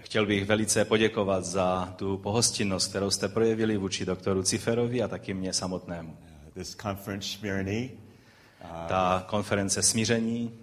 [0.00, 5.34] Chtěl bych velice poděkovat za tu pohostinnost, kterou jste projevili vůči doktoru Ciferovi a taky
[5.34, 6.10] mě samotnému.
[6.46, 7.90] Uh, this conference, Smyrny,
[8.88, 10.54] Ta konference smíření,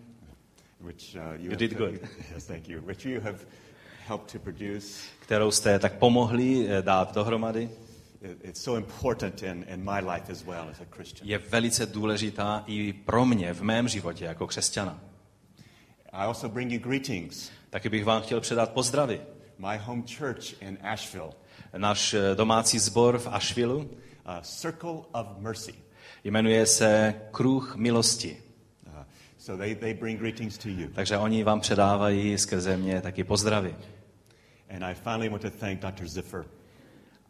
[0.81, 1.91] which uh, you, You have did good.
[2.35, 2.81] yes, thank you.
[2.81, 3.37] Which you have
[4.07, 4.87] helped to produce.
[5.19, 7.69] kterou jste tak pomohli eh, dát dohromady,
[8.21, 11.29] It- It's so important in, in my life as well as a Christian.
[11.29, 14.99] je velice důležitá i pro mě v mém životě jako křesťana.
[16.11, 17.49] I also bring you greetings.
[17.69, 19.21] Taky bych vám chtěl předat pozdravy.
[19.57, 21.31] My home church in Asheville,
[21.77, 23.87] Náš eh, domácí sbor v Ashvillu uh,
[24.41, 25.73] Circle of Mercy.
[26.23, 28.37] jmenuje se Kruh milosti.
[28.87, 28.93] Uh,
[29.37, 30.87] so they, they bring greetings to you.
[30.95, 33.75] Takže oni vám předávají skrze mě taky pozdravy.
[34.69, 36.07] And I finally want to thank Dr.
[36.07, 36.45] Ziffer.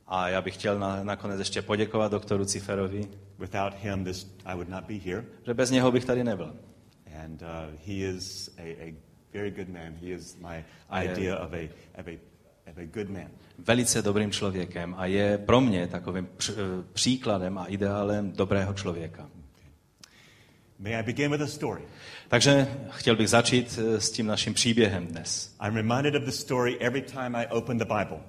[0.07, 3.07] A já bych chtěl na, nakonec ještě poděkovat doktoru Ciferovi,
[3.39, 5.25] Without him, this, I would not be here.
[5.45, 6.55] že bez něho bych tady nebyl.
[7.23, 7.47] And uh,
[7.87, 8.95] he is a, a
[9.35, 9.95] very good man.
[10.01, 10.63] He is my
[11.03, 12.19] idea of a, of, a,
[12.71, 13.27] of a good man.
[13.57, 16.53] Velice dobrým člověkem a je pro mě takovým eh,
[16.93, 19.29] příkladem a ideálem dobrého člověka.
[20.79, 21.81] May I begin with a story?
[22.27, 25.55] Takže chtěl bych začít eh, s tím naším příběhem dnes.
[25.67, 28.19] I'm reminded of the story every time I open the Bible.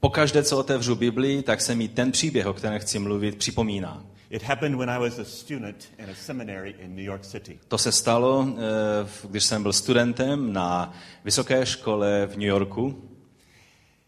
[0.00, 4.06] Pokaždé, co otevřu Biblii, tak se mi ten příběh, o kterém chci mluvit, připomíná.
[4.30, 7.58] It happened when I was a student in a seminary in New York City.
[7.68, 13.08] To se stalo, eh, když jsem byl studentem na vysoké škole v New Yorku.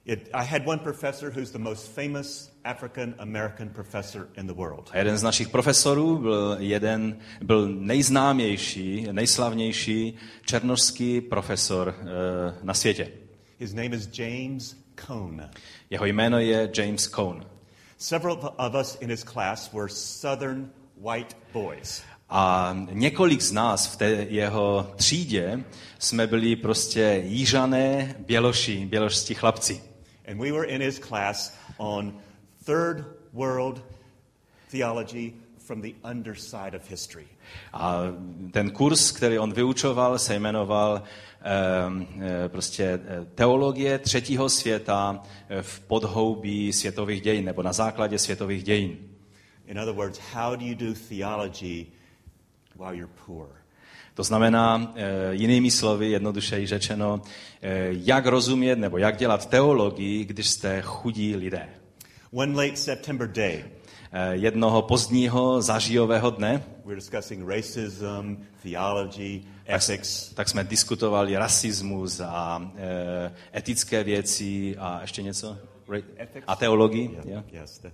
[0.04, 4.91] It, I had one professor who's the most famous African American professor in the world.
[4.92, 12.04] A jeden z našich profesorů byl, jeden, byl nejznámější, nejslavnější černožský profesor eh,
[12.62, 13.08] na světě.
[13.58, 14.76] His name is James
[15.06, 15.50] Cone.
[15.91, 17.59] Jeho jméno je James Cone.
[18.02, 22.02] Several of us in his class were Southern white boys.
[22.30, 25.64] A několik z nás v té jeho třídě
[25.98, 29.82] jsme byli prostě jížané běloši, běložští chlapci.
[30.28, 32.14] And we were in his class on
[32.64, 33.84] third world
[34.70, 35.32] theology
[35.70, 37.26] from the underside of history.
[37.72, 38.03] A
[38.50, 42.06] ten kurz, který on vyučoval, se jmenoval um,
[42.48, 48.98] prostě eh, teologie třetího světa eh, v podhoubí světových dějin, nebo na základě světových dějin.
[49.66, 51.87] In other words, how do you do theology
[52.78, 53.48] while you're poor?
[54.14, 57.22] To znamená, eh, jinými slovy, jednodušeji řečeno,
[57.62, 61.69] eh, jak rozumět nebo jak dělat teologii, když jste chudí lidé.
[62.32, 63.79] One late September day, Eh,
[64.32, 66.62] Jednoho pozdního zářijového dne
[67.47, 70.32] racism, theology, ethics.
[70.34, 75.59] tak jsme diskutovali rasismus a eh, etické věci a ještě něco?
[76.47, 77.10] A teologii.
[77.12, 77.44] Yeah, Yeah.
[77.53, 77.78] Yes.
[77.78, 77.91] The,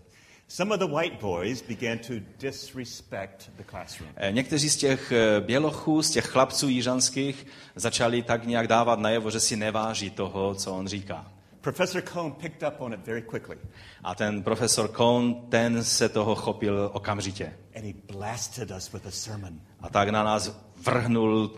[0.48, 4.12] some of the white boys began to disrespect the classroom.
[4.16, 9.30] Eh, Někteří z těch eh, bělochů, z těch chlapců jižanských, začali tak nějak dávat najevo,
[9.30, 11.32] že si neváží toho, co on říká.
[11.66, 13.56] Professor Cohn picked up on it very quickly,
[14.04, 17.52] A ten profesor Cohn, ten se toho chopil okamžitě.
[17.76, 19.60] and he blasted us with a sermon.
[19.80, 20.56] A tak na nás
[20.86, 21.50] vrhnul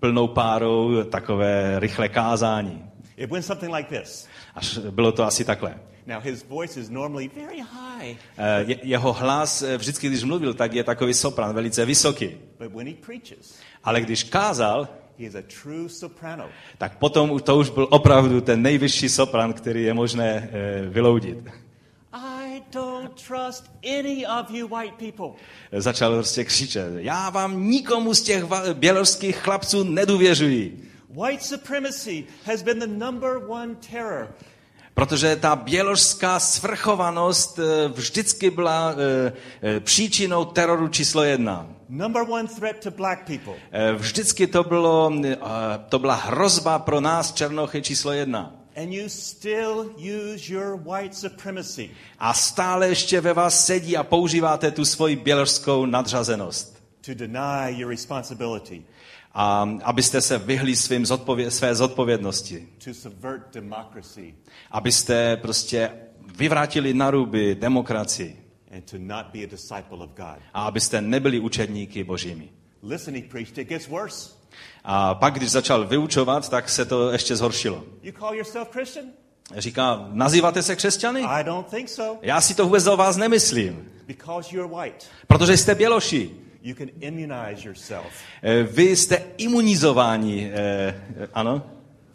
[0.00, 2.84] plnou párou takové rychlé kázání.
[3.16, 4.26] It went something like this.
[4.54, 5.74] Až bylo to asi takhle.
[6.06, 10.54] Now, his voice is normally very high, Eh, je- Jeho hlas eh, vždycky, když mluvil,
[10.54, 12.28] tak je takový sopran, velice vysoký.
[12.58, 14.88] but when he preaches, Ale když kázal,
[15.22, 16.50] he is a true soprano.
[16.78, 21.38] tak potom to už byl opravdu ten nejvyšší sopran, který je možné eh, vyloudit.
[22.12, 25.30] I don't trust any of you white people.
[25.72, 30.88] Začal prostě křičet, já vám nikomu z těch běložských chlapců nedůvěřuji.
[31.10, 34.28] White supremacy has been the number one terror.
[34.94, 38.94] Protože ta běložská svrchovanost eh, vždycky byla
[39.62, 41.68] eh, příčinou teroru číslo jedna.
[41.94, 43.52] Number one threat to black people.
[43.72, 45.36] Eh, Vždycky to, bylo, eh,
[45.88, 48.52] to byla hrozba pro nás černochy číslo jedna.
[48.76, 54.70] And you still use your white supremacy A stále ještě ve vás sedí a používáte
[54.70, 56.82] tu svoji běložskou nadřazenost.
[57.04, 58.82] to deny your responsibility,
[59.34, 62.68] A abyste se vyhli svým zodpově- své zodpovědnosti.
[62.84, 64.34] to subvert democracy,
[64.70, 65.90] Abyste prostě
[66.36, 68.41] vyvrátili na ruby demokracii.
[68.72, 70.38] And to not be a disciple of God.
[70.54, 72.48] A abyste nebyli učedníky božími.
[72.82, 74.30] Listen, he preached, it gets worse.
[74.84, 77.84] A pak, když začal vyučovat, tak se to ještě zhoršilo.
[78.02, 79.06] You call yourself Christian?
[79.56, 81.20] Říká, nazýváte se křesťany?
[81.22, 82.18] I don't think so.
[82.22, 86.30] Já si to vůbec o vás nemyslím, Because you're white, protože jste běloši.
[86.62, 88.06] you can immunize yourself
[88.42, 90.94] Eh, Vy jste imunizováni, eh,
[91.34, 91.62] ano,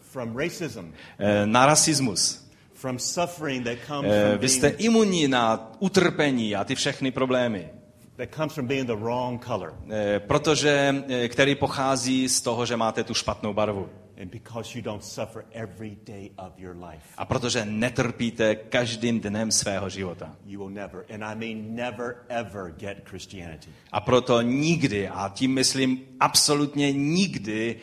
[0.02, 2.47] from racism, eh, na rasismus.
[2.78, 7.70] From suffering that comes Eh, from Vy jste imunní na utrpení a ty všechny problémy.
[8.18, 9.74] that comes from being the wrong color.
[9.90, 13.90] Eh, Protože, eh, který pochází z toho, že máte tu špatnou barvu.
[14.22, 17.04] And because you don't suffer every day of your life.
[17.18, 20.36] A protože netrpíte každým dnem svého života.
[20.46, 23.70] You will never, and I mean never, ever get Christianity.
[23.92, 27.76] A proto nikdy, a tím myslím absolutně nikdy,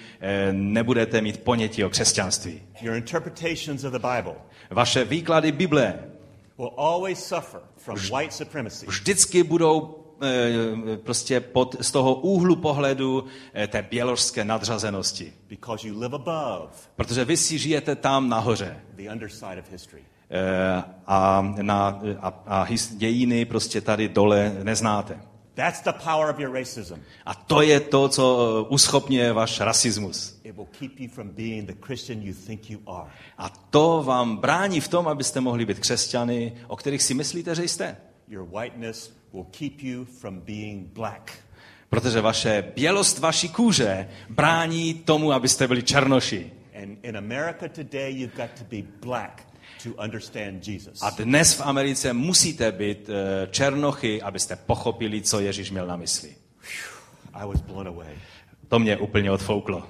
[0.52, 2.62] nebudete mít ponětí o křesťanství.
[2.80, 4.34] Your interpretations of the Bible
[4.70, 5.98] Vaše výklady Bible
[8.86, 13.24] vždycky budou eh, prostě pod, z toho úhlu pohledu
[13.54, 15.32] eh, té běložské nadřazenosti.
[16.96, 18.80] Protože vy si žijete tam nahoře.
[20.30, 22.66] Eh, A, na, a, a
[22.96, 25.33] dějiny prostě tady dole neznáte.
[25.54, 26.98] That's the power of your racism.
[27.26, 28.24] A to je to, co
[28.66, 30.40] eh, uschopňuje váš rasismus.
[30.44, 33.10] It will keep you from being the Christian you think you are.
[33.38, 37.64] A to vám brání v tom, abyste mohli být křesťany, o kterých si myslíte, že
[37.64, 37.96] jste.
[38.28, 41.32] Your whiteness will keep you from being black.
[41.88, 46.52] Protože vaše bělost vaší kůže brání tomu, abyste byli černoši.
[46.82, 49.53] And in America today, you've got to be black.
[51.00, 56.34] A dnes v Americe musíte být eh, černochy, abyste pochopili, co Ježíš měl na mysli.
[57.34, 58.14] I was blown away.
[58.68, 59.82] To mě úplně odfouklo.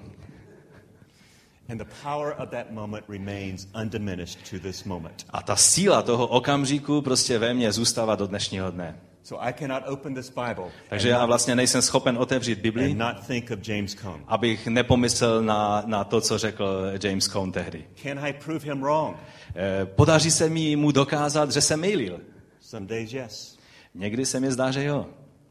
[1.68, 5.26] And the power of that moment remains undiminished to this moment.
[5.30, 9.00] A ta síla toho okamžiku prostě ve mně zůstává do dnešního dne.
[9.24, 13.26] So I cannot open this Bible Takže já vlastně nejsem schopen otevřít Bibli, and not
[13.26, 14.24] think of James Cone.
[14.26, 17.84] abych nepomyslel na, na to, co řekl James Cone tehdy.
[18.02, 19.16] Can I prove him wrong?
[19.54, 22.20] Eh, Podaří se mi mu dokázat, že se mýlil.
[22.60, 23.58] Some days, yes.
[23.94, 25.06] Někdy se mi zdá, že jo.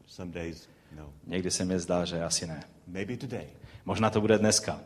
[0.06, 1.12] Some days, no.
[1.26, 2.64] Někdy se mi zdá, že asi ne.
[2.86, 3.46] Maybe today.
[3.84, 4.80] Možná to bude dneska.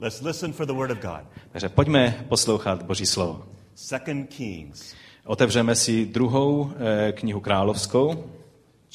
[0.00, 1.20] Let's listen for the word of God.
[1.52, 3.46] Takže pojďme poslouchat Boží slovo.
[3.74, 4.94] Second Kings,
[5.28, 6.72] Otevřeme si druhou
[7.08, 8.24] eh, knihu královskou,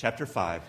[0.02, 0.62] chapter 5,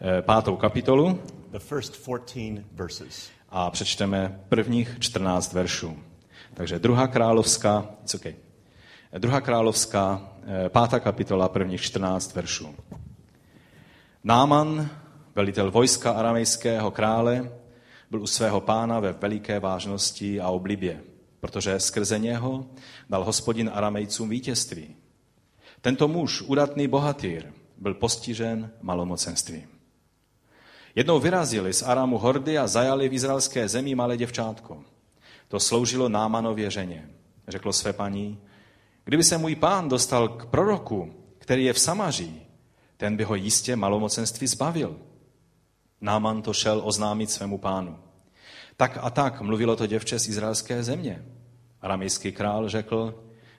[0.00, 1.20] eh, pátou kapitolu
[1.50, 3.30] the first 14 verses.
[3.48, 5.96] a přečteme prvních 14 veršů.
[6.54, 8.34] Takže druhá královská, it's okay.
[9.18, 12.74] Druhá královská, eh, pátá kapitola, prvních 14 veršů.
[14.24, 14.90] Náman,
[15.34, 17.50] velitel vojska aramejského krále,
[18.10, 21.00] byl u svého pána ve veliké vážnosti a oblibě,
[21.40, 22.66] protože skrze něho
[23.10, 24.96] dal hospodin aramejcům vítězství.
[25.80, 29.68] Tento muž, udatný bohatýr, byl postižen malomocenstvím.
[30.94, 34.84] Jednou vyrazili z Aramu hordy a zajali v izraelské zemi malé děvčátko.
[35.48, 37.08] To sloužilo Námanově ženě.
[37.48, 38.38] Řeklo své paní,
[39.04, 42.42] kdyby se můj pán dostal k proroku, který je v Samaří,
[42.96, 44.96] ten by ho jistě malomocenství zbavil.
[46.00, 47.98] Náman to šel oznámit svému pánu.
[48.76, 51.26] Tak a tak mluvilo to děvče z izraelské země.
[51.80, 53.14] Aramejský král řekl,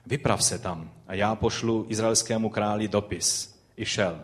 [0.08, 3.58] vyprav se tam a já pošlu izraelskému králi dopis.
[3.78, 4.20] I šel.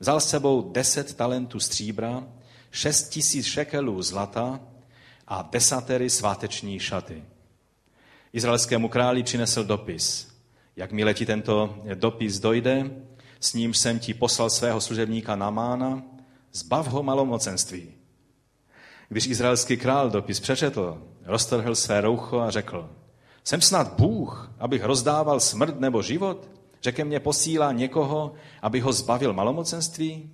[0.00, 2.24] Vzal s sebou deset talentů stříbra,
[2.70, 4.60] šest tisíc šekelů zlata
[5.28, 7.24] a desatery sváteční šaty.
[8.32, 10.28] Izraelskému králi přinesl dopis.
[10.76, 12.90] Jakmile ti tento dopis dojde,
[13.40, 16.02] s ním jsem ti poslal svého služebníka Namána,
[16.52, 17.94] zbav ho malomocenství.
[19.08, 22.90] Když izraelský král dopis přečetl, roztrhl své roucho a řekl,
[23.44, 26.50] jsem snad Bůh, abych rozdával smrt nebo život,
[26.80, 30.30] že ke mně posílá někoho, aby ho zbavil malomocenství?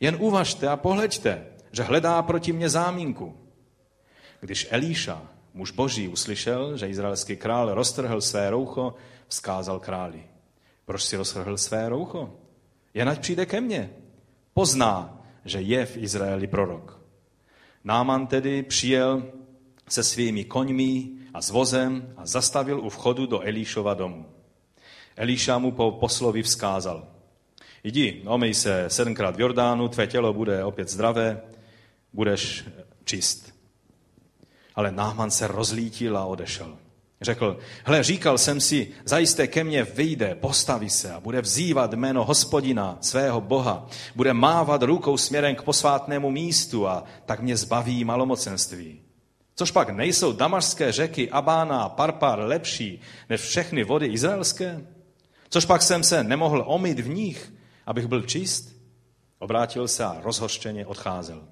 [0.00, 3.36] Jen uvažte a pohleďte, že hledá proti mně zámínku.
[4.40, 5.22] Když Elíša,
[5.54, 8.94] muž boží, uslyšel, že izraelský král roztrhl své roucho,
[9.28, 10.22] vzkázal králi.
[10.84, 12.34] Proč si roztrhl své roucho?
[12.94, 13.90] Jen ať přijde ke mně.
[14.54, 17.00] Pozná, že je v Izraeli prorok.
[17.84, 19.22] Náman tedy přijel
[19.88, 24.26] se svými koňmi a s vozem a zastavil u vchodu do Elíšova domu.
[25.16, 27.06] Elíša mu po poslovi vzkázal.
[27.84, 31.40] Jdi, omej se sedmkrát v Jordánu, tvé tělo bude opět zdravé,
[32.12, 32.64] budeš
[33.04, 33.54] čist.
[34.74, 36.76] Ale Náman se rozlítil a odešel.
[37.20, 42.24] Řekl, hle, říkal jsem si, zajisté ke mně vyjde, postaví se a bude vzývat jméno
[42.24, 48.99] hospodina, svého boha, bude mávat rukou směrem k posvátnému místu a tak mě zbaví malomocenství.
[49.60, 54.86] Což pak nejsou damašské řeky Abána a Parpar lepší než všechny vody izraelské?
[55.50, 57.52] Což pak jsem se nemohl omyt v nich,
[57.86, 58.76] abych byl čist?
[59.38, 61.48] Obrátil se a rozhořčeně odcházel.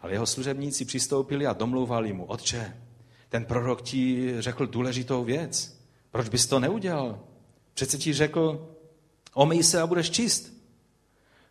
[0.00, 2.76] Ale jeho služebníci přistoupili a domlouvali mu, otče,
[3.28, 5.78] ten prorok ti řekl důležitou věc.
[6.10, 7.20] Proč bys to neudělal?
[7.74, 8.68] Přece ti řekl,
[9.34, 10.52] omej se a budeš čist.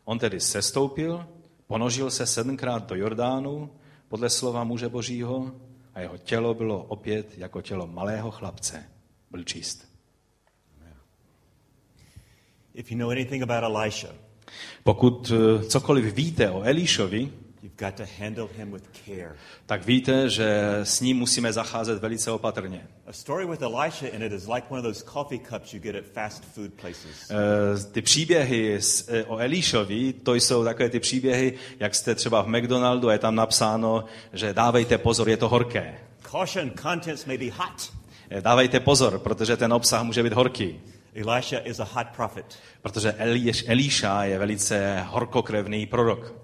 [0.06, 1.28] On tedy sestoupil,
[1.68, 3.70] ponožil se sedmkrát do Jordánu,
[4.12, 5.52] podle slova muže božího,
[5.94, 8.84] a jeho tělo bylo opět jako tělo malého chlapce.
[9.32, 9.88] Byl čist.
[12.74, 14.08] If you know anything about Elisha,
[14.84, 17.32] Pokud eh, cokoliv víte o Elíšovi,
[17.64, 19.36] you've got to handle him with care.
[19.66, 22.88] tak víte, že s ním musíme zacházet velice opatrně.
[23.08, 25.96] A story with Elisha in it is like one of those coffee cups you get
[25.96, 27.32] at fast food places.
[27.92, 32.48] Ty příběhy s- eh, o Elíšovi, to jsou takové ty příběhy, jak jste třeba v
[32.48, 35.98] McDonaldu a je tam napsáno, že dávejte pozor, je to horké.
[36.32, 37.94] Caution, contents may be hot.
[38.30, 40.80] Eh, Dávejte pozor, protože ten obsah může být horký.
[41.16, 42.46] Elisha is a hot prophet.
[42.82, 46.41] Protože Elíš, Elíša je velice horkokrevný prorok.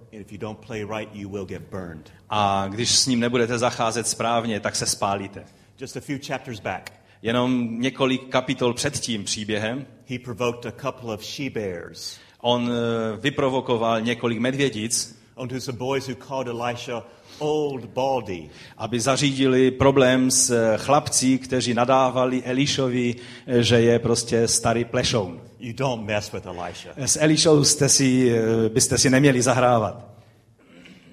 [2.30, 5.46] A když s ním nebudete zacházet správně, tak se spálíte.
[5.80, 11.14] Just a few chapters back, Jenom několik kapitol před tím příběhem he provoked a couple
[11.14, 17.04] of she bears on eh, vyprovokoval několik medvědic, onto some boys who called Elisha
[17.40, 18.50] old baldy.
[18.78, 23.16] aby zařídili problém s eh, chlapci, kteří nadávali Elišovi,
[23.48, 25.42] eh, že je prostě starý plešoun.
[25.60, 26.90] You don't mess with Elisha.
[26.98, 30.08] S Elišou jste si, eh, byste si neměli zahrávat.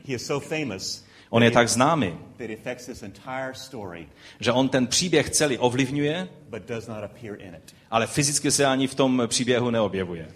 [0.06, 1.04] He is so famous
[1.34, 2.14] On je tak známý,
[4.40, 7.74] že on ten příběh celý ovlivňuje, but does not appear in it.
[7.90, 10.28] ale fyzicky se ani v tom příběhu neobjevuje.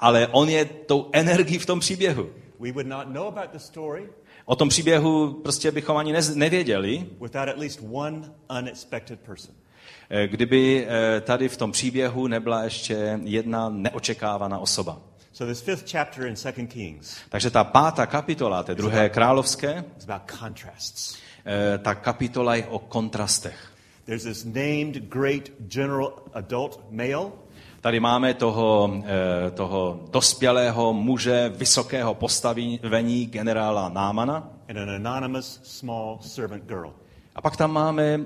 [0.00, 2.30] Ale on je tou energií v tom příběhu.
[2.60, 4.08] We would not know about the story
[4.44, 8.22] O tom příběhu prostě bychom ani nez- nevěděli, without at least one
[8.58, 9.54] unexpected person.
[10.10, 15.00] eh, kdyby eh, tady v tom příběhu nebyla ještě jedna neočekávaná osoba.
[15.32, 19.84] So this fifth chapter in 2 Kings Takže ta pátá kapitola, té druhé královské,
[21.46, 23.66] eh, ta kapitola je o kontrastech.
[24.04, 27.30] There's this named great general adult male,
[27.80, 32.80] Tady máme toho, eh, toho dospělého muže vysokého postavení
[33.26, 34.52] generála Námana.
[34.68, 36.92] and an anonymous small servant girl.
[37.34, 38.24] A pak tam máme eh,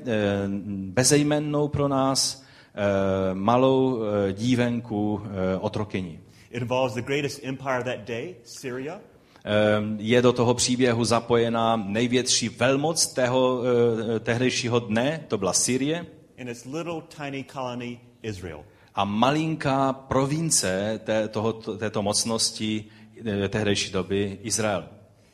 [0.92, 2.44] bezejmennou pro nás
[2.74, 4.00] eh, malou
[4.32, 5.22] dívenku
[5.60, 6.20] otrokyni.
[6.50, 9.00] It involves the greatest empire of that day, Syria,
[9.98, 13.62] Je do toho příběhu zapojená největší velmoc tého,
[14.16, 16.06] eh, tehdejšího dne, to byla Syrie,
[16.40, 18.64] and its little tiny colony, Israel.
[18.94, 22.84] A malinká province té, toho, této mocnosti
[23.24, 24.88] eh, tehdejší doby Izrael.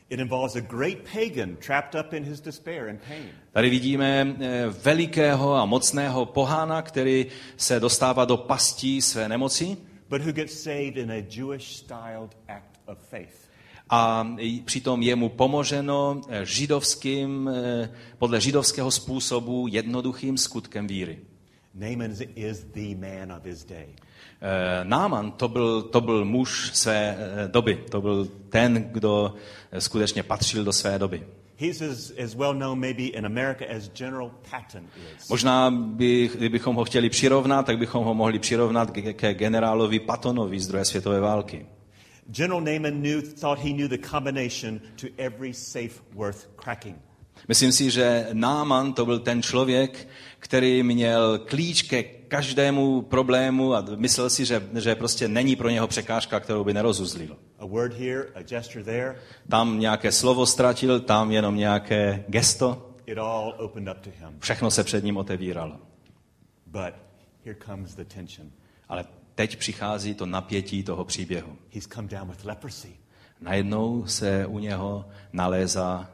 [0.09, 3.29] It involves a great pagan trapped up in his despair and pain.
[3.53, 7.27] Tady vidíme eh, velikého a mocného pohána, který
[7.57, 9.77] se dostává do pastí své nemoci
[10.09, 13.51] but who gets saved in a Jewish styled act of faith.
[13.93, 14.29] a
[14.65, 17.51] přitom je mu pomoženo eh, židovským,
[18.19, 21.19] podle židovského způsobu jednoduchým skutkem víry.
[21.75, 23.87] Naaman is- the man of his day.
[24.43, 29.35] Eh, Náman to byl, to byl muž své eh, doby, to byl ten, kdo
[29.73, 31.27] eh, skutečně patřil do své doby.
[31.57, 34.83] He's as, as well known maybe in America as General Patton
[35.19, 35.29] is.
[35.29, 40.61] Možná, by, kdybychom ho chtěli přirovnat, tak bychom ho mohli přirovnat ke, ke generálovi Patonovi
[40.61, 41.67] z druhé světové války.
[42.31, 46.97] General Naaman knew, thought he knew the combination to every safe worth cracking.
[47.49, 53.85] Myslím si, že Náman to byl ten člověk, který měl klíč ke každému problému a
[53.97, 57.37] myslel si, že, že prostě není pro něho překážka, kterou by nerozuzlil.
[57.59, 59.17] A word here, a gesture there,
[59.49, 64.37] Tam nějaké slovo ztratil, tam jenom nějaké gesto, it all opened up to him.
[64.41, 65.77] všechno se před ním otevíralo.
[66.67, 66.95] But
[67.45, 68.51] here comes the tension.
[68.89, 69.05] Ale
[69.35, 71.57] teď přichází to napětí toho příběhu.
[71.71, 72.97] He's come down with leprosy.
[73.41, 76.11] Najednou se u něho nalézá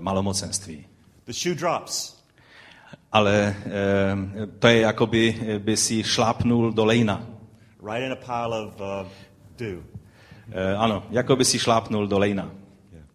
[0.00, 0.86] malomocenství.
[1.24, 2.24] The shoe drops.
[3.12, 7.26] Ale e, to je jako by, by si šlápnul do lejna.
[7.86, 9.10] right in a pile of uh,
[9.56, 9.82] dew.
[10.52, 12.50] E, ano, jako by si šlápnul do lejna.
[12.92, 13.06] Yeah.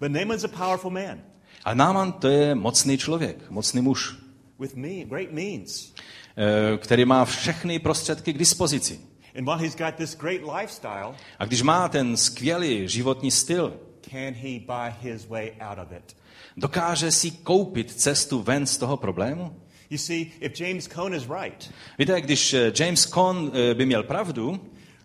[0.00, 1.20] But Naaman's a powerful man
[1.64, 4.16] Ale Náman to je mocný člověk, mocný muž,
[4.58, 5.94] with me, great means.
[6.36, 9.00] e, který má všechny prostředky k dispozici.
[9.38, 13.74] And while he's got this great lifestyle, A když má ten skvělý životní styl,
[14.10, 16.16] can he buy his way out of it?
[16.56, 19.54] dokáže si koupit cestu ven z toho problému?
[19.90, 24.02] You see, if James Cone is right, Víte, když eh, James Cone eh, by měl
[24.02, 24.60] pravdu,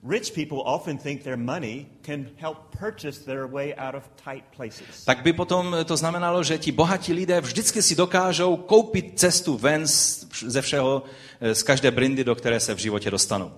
[0.10, 5.06] rich people often think their money can help purchase their way out of tight places.
[5.06, 9.88] tak by potom to znamenalo, že ti bohatí lidé vždycky si dokážou koupit cestu ven
[9.88, 11.04] z- ze všeho,
[11.42, 13.52] eh, z každé brindy, do které se v životě dostanou.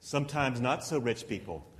[0.00, 1.71] Sometimes not so rich people Eh,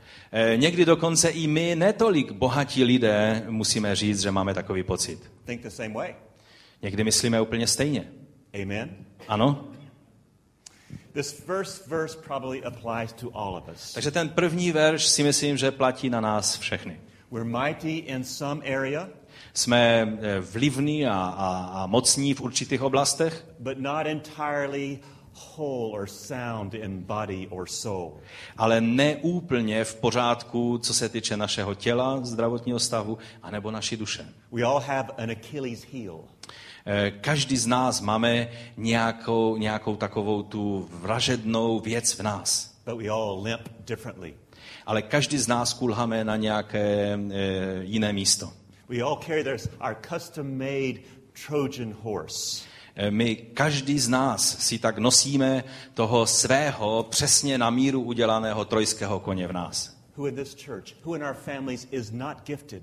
[0.57, 5.33] Někdy dokonce i my, netolik bohatí lidé, musíme říct, že máme takový pocit.
[5.45, 6.15] think the same way.
[6.83, 8.13] Někdy myslíme úplně stejně.
[8.63, 8.97] Amen.
[9.29, 9.69] Ano?
[11.13, 13.93] This first verse probably applies to all of us.
[13.93, 17.01] Takže ten první verš si myslím, že platí na nás všechny.
[17.31, 19.09] We're mighty in some area,
[19.55, 24.99] Jsme eh, vlivní a, a, a mocní v určitých oblastech, but not entirely
[25.57, 28.21] whole or sound in body or soul.
[28.57, 34.27] ale neúplně v pořádku, co se týče našeho těla, zdravotního stavu, anebo naší duše.
[34.53, 36.21] We all have an Achilles heel.
[36.87, 42.73] Eh, Každý z nás máme nějakou, nějakou takovou tu vražednou věc v nás.
[42.87, 44.35] but we all limp differently.
[44.87, 47.19] Ale každý z nás kulháme na nějaké e,
[47.83, 48.53] jiné místo.
[48.89, 49.45] We all carry
[49.89, 50.99] our custom made
[51.47, 52.65] Trojan horse.
[52.97, 59.21] E, My, každý z nás si tak nosíme toho svého přesně na míru udělaného trojského
[59.21, 59.97] koně v nás.
[60.17, 62.83] Who in this church, who in our families is not gifted?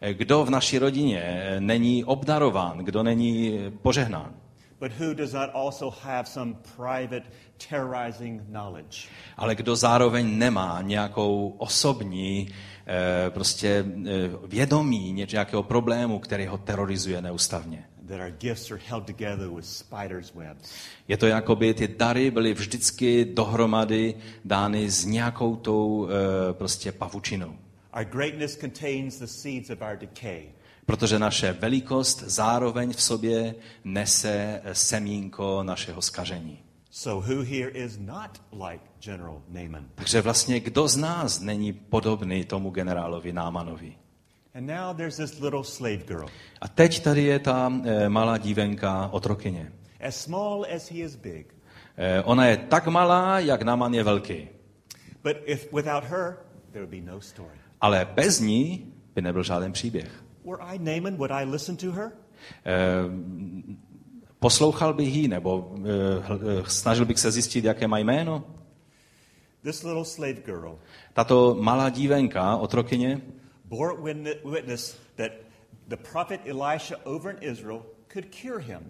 [0.00, 4.34] E, Kdo v naší rodině e, není obdarován, kdo není požehnán,
[4.80, 7.22] But who does not also have some private
[7.70, 8.98] terrorizing knowledge?
[9.36, 12.48] ale kdo zároveň nemá nějakou osobní
[13.28, 13.84] prostě
[14.46, 17.84] vědomí nějakého problému, který ho terorizuje neustavně.
[18.08, 20.72] That our gifts are held together with spider's webs.
[21.08, 26.92] Je to jako by ty dary byly vždycky dohromady dány s nějakou tou e, prostě
[26.92, 27.56] pavučinou.
[27.96, 30.48] Our greatness contains the seeds of our decay.
[30.86, 33.54] Protože naše velikost zároveň v sobě
[33.84, 36.58] nese eh, semínko našeho skažení.
[36.90, 39.88] So who here is not like General Naaman?
[39.94, 43.94] Takže vlastně kdo z nás není podobný tomu generálovi Námanovi?
[44.54, 46.26] And now there's this little slave girl.
[46.60, 49.72] A teď tady je ta e, malá dívenka otrokyně.
[50.00, 51.54] As small as he is big.
[51.96, 54.48] E, ona je tak malá, jak Náman je velký.
[55.22, 56.36] But if without her,
[56.72, 57.58] there would be no story.
[57.80, 60.24] Ale bez ní by nebyl žádný příběh.
[60.44, 62.12] Were I Naaman, would I listen to her?
[62.66, 62.82] E,
[64.40, 68.44] poslouchal bych ji, nebo e, snažil bych se zjistit, jaké má jméno?
[69.62, 70.78] This little slave girl
[71.12, 73.20] Tato malá dívenka, otrokyně,
[73.72, 75.32] bore witne- witness that
[75.88, 78.80] the prophet Elisha over in Israel could cure him.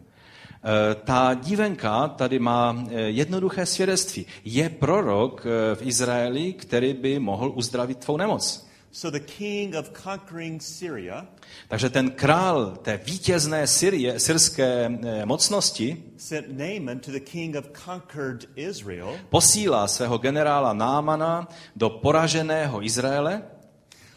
[0.65, 4.27] Eh, Ta dívenka tady má eh, jednoduché svědectví.
[4.45, 8.67] Je prorok eh, v Izraeli, který by mohl uzdravit tvou nemoc.
[8.95, 11.27] So the king of conquering Syria
[11.69, 14.89] Takže ten král té vítězné Syrie, syrské
[15.25, 22.85] mocnosti sent Naaman to the king of conquered Israel posílá svého generála Námana do poraženého
[22.85, 23.43] Izraele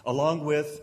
[0.05, 0.81] along with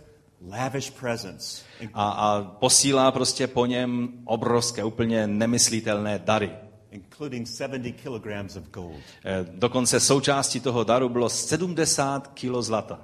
[0.50, 1.62] lavish presents,
[1.94, 6.50] a, a posílá prostě po něm obrovské, úplně nemyslitelné dary.
[6.90, 8.96] including 70 kilograms of gold.
[9.24, 12.98] Eh, Dokonce součástí toho daru bylo 70 kilo zlata.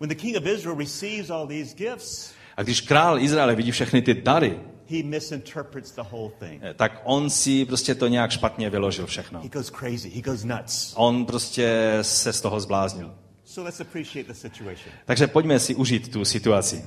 [0.00, 4.02] When the king of Israel receives all these gifts, A když král Izraele vidí všechny
[4.02, 6.62] ty dary, he misinterprets the whole thing.
[6.64, 9.40] eh, tak on si prostě to nějak špatně vyložil všechno.
[9.42, 10.10] He goes crazy.
[10.10, 10.92] He goes nuts.
[10.96, 13.14] On prostě se z toho zbláznil.
[13.50, 14.92] So let's appreciate the situation.
[15.04, 16.84] Takže pojďme si užít tu situaci.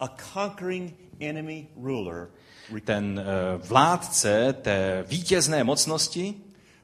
[0.00, 2.28] A conquering enemy ruler
[2.84, 3.24] Ten eh,
[3.68, 6.34] vládce té vítězné mocnosti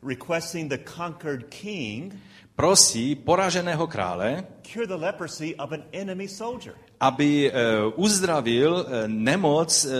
[0.09, 2.15] requesting the conquered king
[2.57, 6.75] prosí poraženého krále, cure the leprosy of an enemy soldier.
[7.01, 7.55] aby eh,
[7.97, 9.91] uzdravil eh, nemoc eh,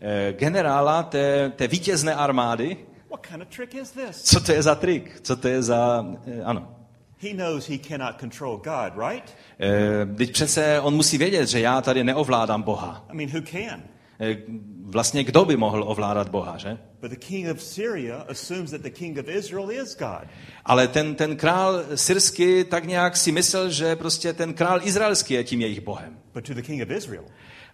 [0.00, 2.76] eh, generála té, té vítězné armády.
[3.10, 4.22] What kind of trick is this?
[4.22, 5.20] Co to je za trik?
[5.22, 6.04] Co to je za...
[6.26, 6.79] eh, Ano.
[7.22, 9.36] He knows he cannot control God, right?
[9.60, 13.04] Eh, Teď přece on musí vědět, že já tady neovládám Boha.
[13.12, 13.82] I mean, who can?
[14.20, 14.36] Eh,
[14.84, 16.78] Vlastně kdo by mohl ovládat Boha, že?
[17.00, 20.28] But the king of Syria assumes that the king of Israel is God.
[20.64, 25.44] Ale ten, ten král syrský tak nějak si myslel, že prostě ten král izraelský je
[25.44, 26.18] tím jejich bohem.
[26.34, 27.24] But to the king of Israel,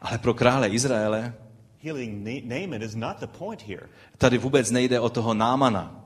[0.01, 1.35] Ale pro krále Izraele
[1.83, 3.87] healing Na- Naaman is not the point here.
[4.19, 6.05] tady vůbec nejde o toho námana.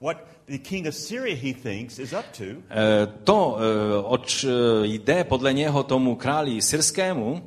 [0.00, 0.16] What
[0.50, 2.44] the king of Syria, he thinks, is up to.
[2.70, 4.50] Eh, To, eh, oč eh,
[4.82, 7.42] jde podle něho tomu králi syrskému,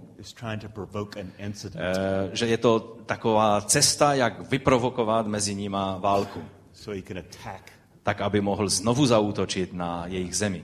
[2.33, 6.43] že je to taková cesta, jak vyprovokovat mezi nima válku,
[8.03, 10.63] tak aby mohl znovu zaútočit na jejich zemi.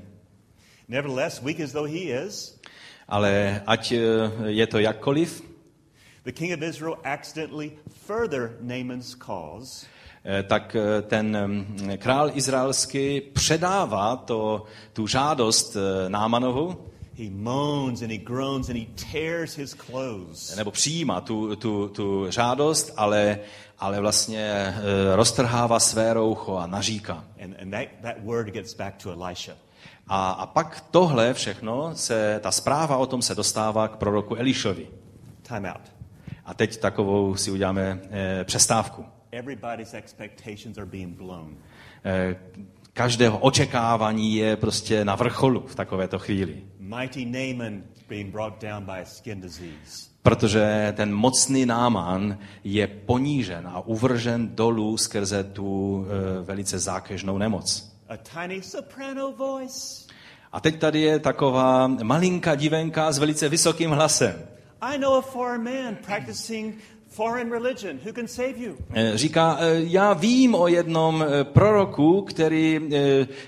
[3.08, 3.94] Ale ať
[4.46, 5.44] je to jakkoliv,
[6.24, 7.72] the king of Israel accidentally
[8.08, 9.86] further Naaman's cause
[10.48, 16.78] tak eh, ten mm, král izraelský předává to, tu žádost eh, Námanovu,
[17.18, 20.56] He moans and he groans and he tears his clothes.
[20.56, 23.40] nebo přijímá tu, tu, tu žádost, ale,
[23.80, 27.24] ale vlastně eh, roztrhává své roucho a naříká.
[27.44, 29.54] And, and that, that word gets back to Elisha.
[30.08, 34.88] A, a pak tohle všechno, se, ta zpráva o tom se dostává k proroku Elišovi.
[35.42, 35.92] Time out.
[36.46, 39.06] A teď takovou si uděláme eh, přestávku.
[39.32, 41.58] Everybody's expectations are being blown.
[42.06, 42.36] Eh,
[42.94, 46.64] každého očekávání je prostě na vrcholu v takovéto chvíli.
[46.80, 50.10] Mighty Naaman being brought down by a skin disease.
[50.24, 57.94] Protože ten mocný náman je ponížen a uvržen dolů skrze tu e, velice zákežnou nemoc.
[58.10, 60.08] A tiny soprano voice.
[60.52, 64.36] A teď tady je taková malinká divenka s velice vysokým hlasem.
[64.82, 66.76] I know a foreign man practicing
[67.20, 68.78] foreign religion who can save you.
[68.94, 72.80] E, Říká, e, já vím o jednom e, proroku, který,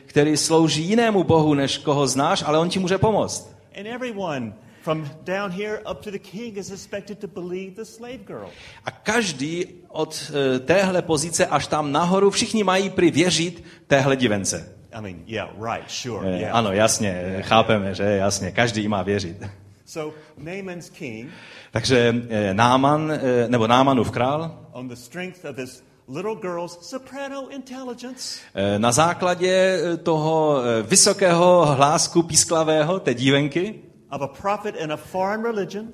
[0.06, 3.56] který slouží jinému bohu, než koho znáš, ale on ti může pomoct.
[3.80, 8.18] And everyone from down here up to the king is expected to believe the slave
[8.18, 8.50] girl.
[8.86, 10.32] A každý od
[10.66, 14.76] téhle pozice až tam nahoru, všichni mají prý věřit téhle divence.
[14.94, 16.56] I mean, yeah, right, sure, yeah.
[16.56, 19.44] Ano, jasně, chápeme, že jasně, každý má věřit.
[19.92, 21.30] So Naaman's king,
[21.72, 27.50] Takže e, Náman, e, nebo Námanův král, on the strength of this little girl's soprano
[27.50, 33.80] intelligence, e, na základě toho vysokého hlásku písklavého, té dívenky,
[34.12, 35.88] of a prophet in a foreign religion,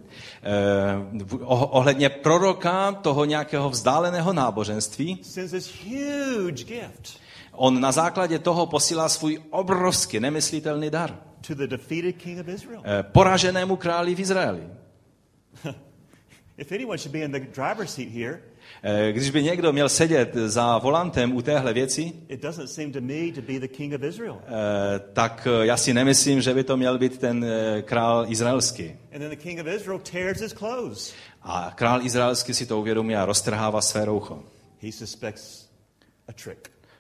[0.43, 7.19] eh, oh- ohledně proroka toho nějakého vzdáleného náboženství, sends this huge gift.
[7.51, 12.81] on na základě toho posílá svůj obrovský, nemyslitelný dar to the defeated king of Israel.
[12.86, 14.63] eh, poraženému králi v Izraeli.
[16.57, 18.39] If anyone should be in the driver's seat here,
[18.83, 23.01] Eh, Když by někdo měl sedět za volantem u téhle věci, it doesn't seem to
[23.01, 24.41] me to be the king of Israel.
[25.13, 28.83] tak já si nemyslím, že by to měl být ten eh, král izraelský.
[29.13, 31.13] And then the king of Israel tears his clothes.
[31.41, 34.43] A král izraelský si to uvědomí a roztrhává své roucho.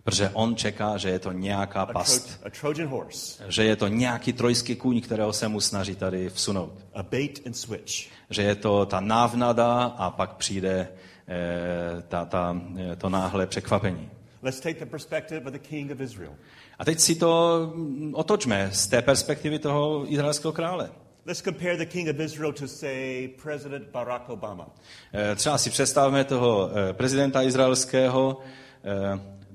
[0.07, 2.39] Protože on čeká, že je to nějaká a, Tro- past.
[2.43, 6.73] a horse, Že je to nějaký trojský kůň, kterého se mu snaží tady vsunout.
[6.93, 7.93] a bait and switch.
[8.29, 10.87] Že je to ta návnada a pak přijde
[11.27, 14.09] eh, ta, ta, eh, to náhle překvapení.
[14.41, 16.31] Let's take the perspective of the king of Israel.
[16.79, 20.89] A teď si to mm, otočme z té perspektivy toho izraelského krále.
[21.25, 24.67] Let's compare the king of Israel to, say, President Barack Obama.
[25.13, 28.39] Eh, Třeba si představme toho eh, prezidenta izraelského,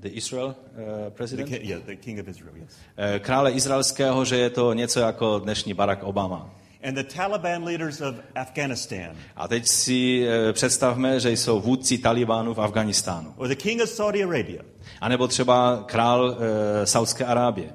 [0.03, 2.69] the Israel The president, ki- yeah, the king of Israel, yes.
[2.97, 6.49] Eh, krále izraelského, že je to něco jako dnešní Barack Obama.
[6.83, 12.53] And the Taliban leaders of Afghanistan, A teď si eh, představme, že jsou vůdci Talibánu
[12.53, 13.33] v Afganistánu.
[13.37, 14.61] or the king of Saudi Arabia,
[15.01, 16.37] A nebo třeba král
[16.83, 17.69] e, Saudské Arábie.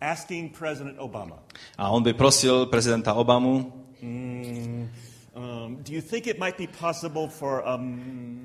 [0.00, 1.38] asking President Obama,
[1.78, 3.72] A on by prosil prezidenta Obamu,
[4.02, 8.43] um, do you think it might be possible for um,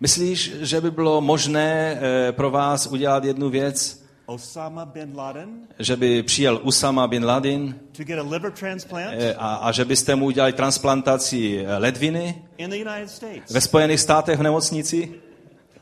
[0.00, 5.96] myslíš, že by bylo možné e, pro vás udělat jednu věc, Osama bin Laden že
[5.96, 10.14] by přijel Usama bin Laden to get a liver transplant e, a, a že byste
[10.14, 13.50] mu udělali transplantaci eh, ledviny in the United States?
[13.50, 15.14] ve Spojených státech v nemocnici?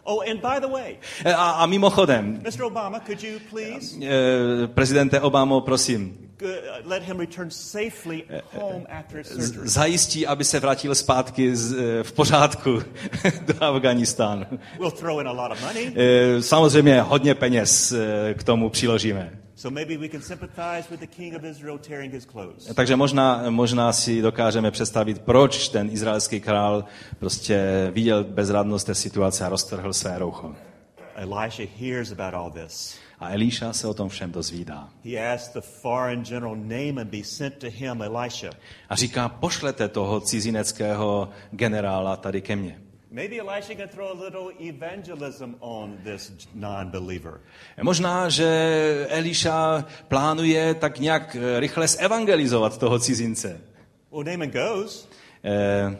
[0.05, 0.96] Oh, and by the way,
[1.35, 2.62] a, a mimochodem, Mr.
[2.62, 3.96] Obama, could you please
[4.66, 6.25] prezidente Obamo, prosím,
[6.85, 9.68] let him return safely home after his z- surgery?
[9.68, 12.83] zajistí, aby se vrátil zpátky z, e, v pořádku
[13.46, 14.46] do Afganistánu.
[14.79, 15.94] We'll throw in a lot of money,
[16.40, 17.94] Samozřejmě hodně peněz
[18.35, 19.38] k tomu přiložíme.
[19.55, 22.64] so maybe we can sympathize with the king of Israel tearing his clothes.
[22.75, 26.85] Takže možná, možná si dokážeme představit, proč ten izraelský král
[27.18, 30.55] prostě viděl bezradnost té situace a roztrhl své roucho.
[31.16, 32.96] Elisha hears about all this.
[33.18, 34.88] A Elíša se o tom všem dozvídá.
[35.05, 38.50] He asks the foreign general Naaman be sent to him, Elisha.
[38.88, 42.81] A říká, pošlete toho cizineckého generála tady ke mně.
[43.11, 47.40] Maybe Elisha can throw a little evangelism on this non-believer.
[47.83, 53.61] Možná, že Elíša plánuje tak nějak eh, rychle zevangelizovat toho cizince.
[54.12, 55.09] Well, Naaman goes.
[55.44, 55.96] Eh,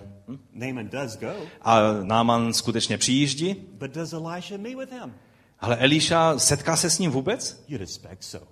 [0.53, 1.33] Naaman does go.
[1.63, 5.15] A Náman skutečně přijíždí, But does Elisha meet with him?
[5.61, 7.65] Ale Elíša setká se s ním vůbec?
[7.69, 8.47] You'd expect so.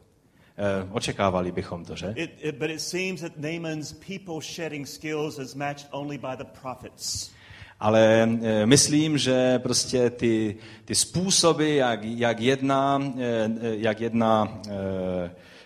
[0.57, 2.13] Eh, Očekávali bychom to, že?
[2.17, 6.45] It, it, but it seems that Naaman's people shedding skills is matched only by the
[6.63, 7.31] prophets.
[7.81, 14.59] Ale eh, myslím, že prostě ty, ty způsoby, jak, jak jedná, eh, jak jedná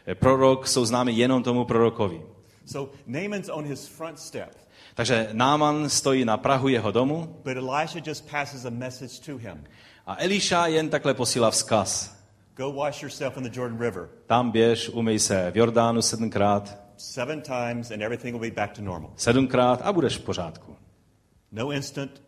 [0.06, 2.22] eh, prorok, jsou známy jenom tomu prorokovi.
[2.66, 4.56] So Naaman's on his front step,
[4.94, 9.64] Takže Náman stojí na Prahu jeho domu but Elisha just passes a message to him.
[10.08, 12.18] A Eliša jen takhle posílá vzkaz.
[12.56, 17.40] Go wash yourself in the Jordan River Tam běž, umyj se v Jordánu sedmkrát, seven
[17.42, 19.10] times and everything will be back to normal.
[19.16, 20.76] sedmkrát a budeš v pořádku.
[21.52, 22.22] No instant,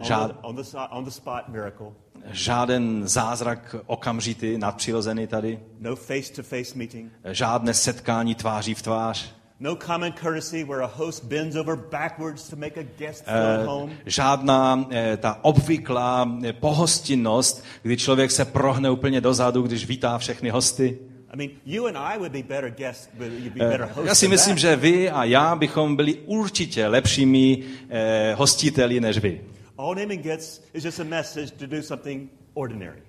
[0.00, 1.86] Žád, on the, on the spot miracle.
[2.30, 7.12] žáden zázrak okamžitý, nadpřirozený tady, No face to face meeting.
[7.30, 12.56] žádné setkání tváří v tvář, No common courtesy where a host bends over backwards to
[12.56, 13.92] make a guest Eh, float home.
[14.06, 20.50] žádná eh, ta obvyklá eh, pohostinnost, kdy člověk se prohne úplně dozadu, když vítá všechny
[20.50, 20.98] hosty.
[21.34, 24.14] I mean, you and I would be better guests, you'd be better hosts Eh, Já
[24.14, 29.40] si myslím, že vy a já bychom byli určitě lepšími eh, hostiteli než vy.
[29.78, 33.02] All Naaman gets is just a message to do something ordinary.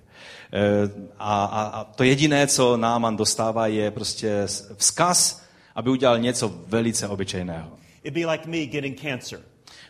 [0.52, 5.43] Eh, a, a, a to jediné, co Náman dostává, je prostě vzkaz,
[5.74, 7.68] aby udělal něco velice obyčejného.
[8.02, 9.40] It'd be like me getting cancer.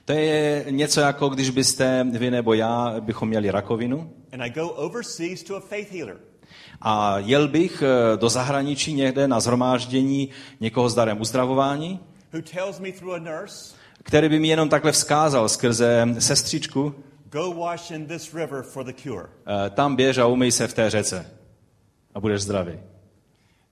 [0.05, 4.69] To je něco jako, když byste vy nebo já bychom měli rakovinu And I go
[4.69, 6.17] overseas to a faith healer.
[6.81, 10.29] a jel bych eh, do zahraničí někde na zhromáždění
[10.61, 12.01] někoho s darem uzdravování,
[12.33, 16.95] who tells me through a nurse, který by mi jenom takhle vzkázal skrze sestřičku,
[17.31, 19.27] go wash in this river for the cure.
[19.67, 21.27] eh, tam běž a umyj se v té řece
[22.15, 22.73] a budeš zdravý.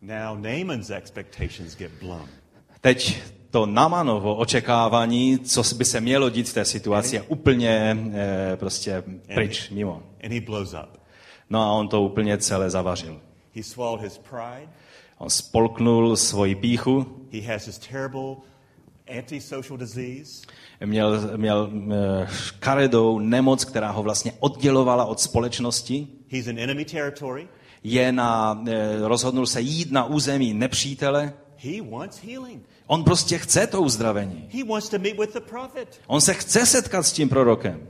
[0.02, 2.28] Now Naaman's expectations get blown.
[2.80, 8.56] Teď to Namanovo očekávání, co by se mělo dít v té situaci, je úplně eh,
[8.56, 9.02] prostě
[9.34, 10.02] pryč, mimo.
[10.24, 10.98] And he blows up.
[11.50, 13.20] No a on to úplně celé zavařil.
[13.54, 14.68] He swallowed his pride.
[15.18, 18.36] On spolknul svoji píchu, He has this terrible
[19.18, 20.46] antisocial disease.
[20.84, 27.48] měl, měl eh, škaredou nemoc, která ho vlastně oddělovala od společnosti, He's in enemy territory.
[27.84, 31.32] Je na, eh, rozhodnul se jít na území nepřítele.
[32.86, 34.48] On prostě chce to uzdravení.
[36.06, 37.80] On se chce setkat s tím prorokem.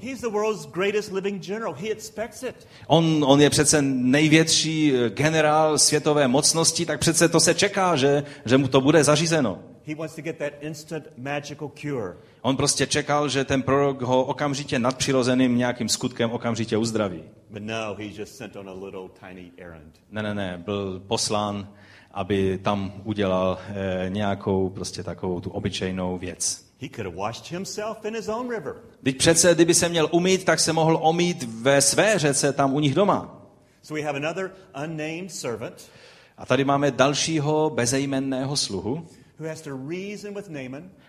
[2.87, 8.25] On, on je přece největší eh, generál světové mocnosti, tak přece to se čeká, že,
[8.45, 9.59] že mu to bude zařízeno.
[9.87, 12.16] He wants to get that instant magical cure.
[12.42, 17.23] On prostě čekal, že ten prorok ho okamžitě nadpřirozeným nějakým skutkem okamžitě uzdraví.
[17.51, 20.01] But no, he's just sent on a little tiny errand.
[20.11, 21.68] Ne, ne, ne, byl poslán,
[22.11, 26.64] aby tam udělal eh, nějakou prostě takovou tu obyčejnou věc.
[26.81, 28.75] He could have washed himself in his own river.
[29.03, 32.81] Teď přece, kdyby se měl umít, tak se mohl omít ve své řece tam u
[32.81, 33.42] nich doma.
[33.83, 34.51] So we have another
[34.85, 35.90] unnamed servant
[36.38, 39.07] A tady máme dalšího bezejmenného sluhu,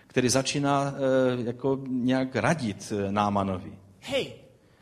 [0.06, 3.72] který začíná eh, jako nějak radit eh, Námanovi.
[4.00, 4.32] Hey,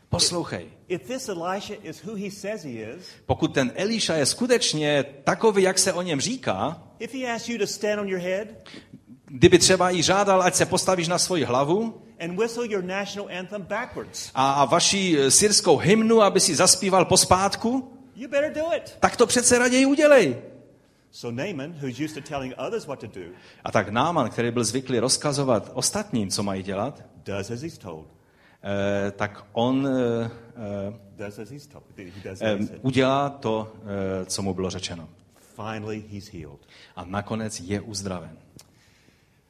[0.09, 5.05] Poslouchej, if this Elisha is who he says he is, pokud ten Eliša je skutečně
[5.23, 8.47] takový, jak se o něm říká, if he asks you to stand on your head
[9.35, 12.01] kdyby třeba jí žádal, ať se postavíš na svoji hlavu
[14.35, 18.97] a, vaši eh, syrskou hymnu, aby si zaspíval pospátku, you better do it.
[18.99, 20.35] tak to přece raději udělej.
[23.63, 28.07] A tak Náman, který byl zvyklý rozkazovat ostatním, co mají dělat, does as he's told.
[28.63, 30.31] eh, tak on eh,
[30.89, 31.83] eh, Does as he's told.
[31.97, 32.79] He does eh, as he said.
[32.81, 33.73] udělá to,
[34.21, 35.09] eh, co mu bylo řečeno.
[35.55, 36.59] Finally, he's healed.
[36.95, 38.37] A nakonec je uzdraven.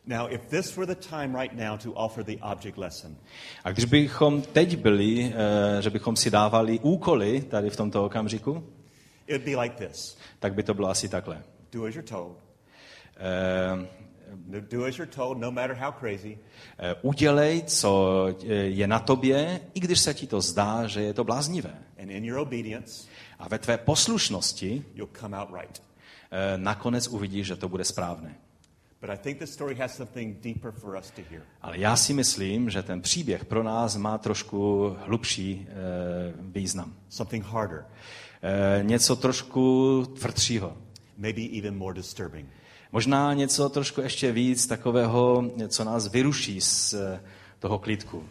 [0.06, 3.16] Now, if this were the time right now to offer the object lesson,
[3.64, 5.34] A když bychom teď byli,
[5.78, 8.64] eh, že bychom si dávali úkoly tady v tomto okamžiku,
[9.28, 11.44] it would be like this tak by to bylo asi takhle.
[11.74, 12.36] Do as you're told.
[13.18, 13.88] Eh,
[14.48, 16.38] No- Do as you're told, no matter how crazy.
[16.80, 21.14] eh, Udělej, co eh, je na tobě, i když se ti to zdá, že je
[21.14, 21.74] to bláznivé.
[22.02, 23.08] And in your obedience,
[23.40, 25.82] A ve tvé poslušnosti you'll come out right.
[26.32, 28.36] eh, nakonec uvidíš, že to bude správné.
[29.02, 31.42] But I think this story has something deeper for us to hear.
[31.62, 35.74] Ale já si myslím, že ten příběh pro nás má trošku hlubší eh,
[36.40, 36.94] význam.
[37.10, 37.86] Something harder,
[38.46, 40.78] Eh, něco trošku tvrdšího.
[41.18, 42.50] Maybe even more disturbing.
[42.92, 47.22] Možná něco trošku ještě víc takového, co nás vyruší z eh,
[47.60, 48.24] toho klidku.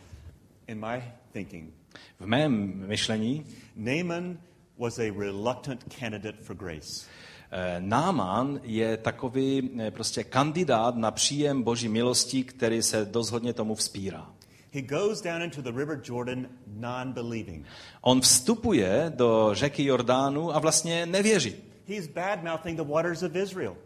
[0.66, 1.70] In my thinking,
[2.20, 3.44] V mém myšlení
[3.76, 4.38] Naaman
[4.78, 7.06] was a reluctant candidate for grace.
[7.50, 13.52] eh, Náman je takový eh, prostě kandidát na příjem boží milosti, který se dost hodně
[13.52, 14.30] tomu vzpírá.
[14.74, 17.66] He goes down into the river Jordan non believing.
[18.00, 21.54] On vstupuje do řeky Jordánu a vlastně nevěří.
[21.88, 23.76] He's bad mouthing the waters of Israel.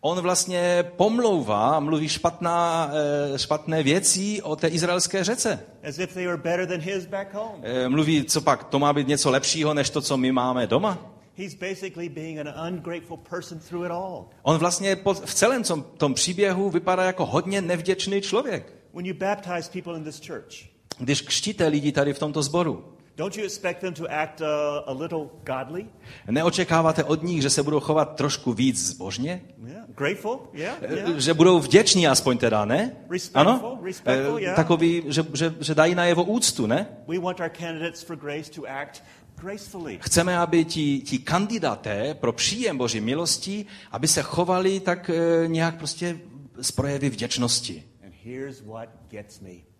[0.00, 2.90] On vlastně pomlouvá, mluví špatná,
[3.34, 5.60] eh, špatné věci o té izraelské řece.
[5.88, 7.62] as if they were better than his back home.
[7.88, 10.98] Mluví, co pak, to má být něco lepšího, než to, co my máme doma?
[11.36, 14.24] He's basically being an ungrateful person through it all.
[14.42, 18.72] On vlastně v celém tom, tom příběhu vypadá jako hodně nevděčný člověk.
[18.94, 20.54] When you baptize people in this church,
[20.98, 24.46] Když křtíte lidi tady v tomto sboru, don't you expect them to act uh,
[24.86, 25.86] a little godly?
[26.30, 29.42] neočekáváte od nich, že se budou chovat trošku víc zbožně?
[29.66, 30.38] Yeah, grateful?
[30.52, 31.18] Yeah, Eh, yeah.
[31.18, 32.96] Že budou vděční aspoň teda, ne?
[33.10, 33.78] Respectful, Ano?
[33.82, 34.56] respectful, Eh, yeah.
[34.56, 36.86] Takový, že, že, že dají na jeho úctu, ne?
[37.08, 39.02] We want our candidates for grace to act
[39.40, 39.98] gracefully.
[40.02, 45.78] Chceme, aby ti, ti kandidáté pro příjem Boží milosti, aby se chovali tak e, nějak
[45.78, 46.18] prostě
[46.60, 47.84] z projevy vděčnosti.
[48.04, 49.73] And here's what gets me.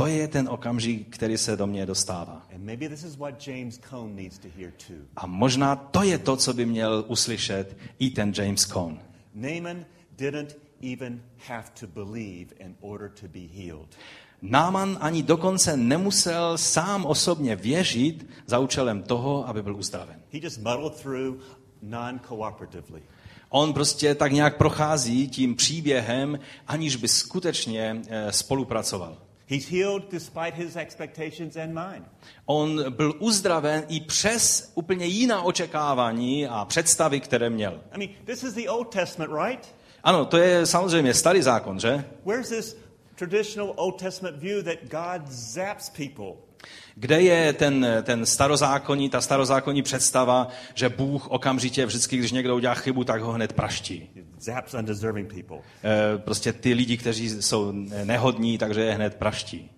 [0.00, 2.46] To je ten okamžik, který se do mě dostává.
[5.16, 8.96] A možná to je to, co by měl uslyšet i ten James Cone.
[9.34, 9.84] Naaman
[10.16, 10.56] didn't
[10.92, 13.88] even have to believe in order to be healed.
[14.42, 20.16] Náman ani dokonce nemusel sám osobně věřit za účelem toho, aby byl uzdraven.
[20.32, 21.42] He just muddled through
[21.82, 23.02] non-cooperatively.
[23.48, 29.29] On prostě tak nějak prochází tím příběhem, aniž by skutečně eh, spolupracoval.
[29.50, 32.04] He's healed despite his expectations and mine.
[32.46, 37.80] On byl uzdraven i přes úplně jiná očekávání a představy, které měl.
[37.92, 39.74] I mean, this is the Old Testament, right?
[40.04, 42.04] Ano, to je samozřejmě starý zákon, že?
[42.24, 42.76] Where's this
[43.14, 46.49] traditional Old Testament view that God zaps people?
[46.94, 52.74] Kde je ten, ten starozákonní, ta starozákonní představa, že Bůh okamžitě vždycky, když někdo udělá
[52.74, 54.10] chybu, tak ho hned praští.
[54.38, 55.58] Zaps undeserving people.
[55.84, 57.72] Eh, Prostě ty lidi, kteří jsou
[58.04, 59.70] nehodní, takže je hned praští.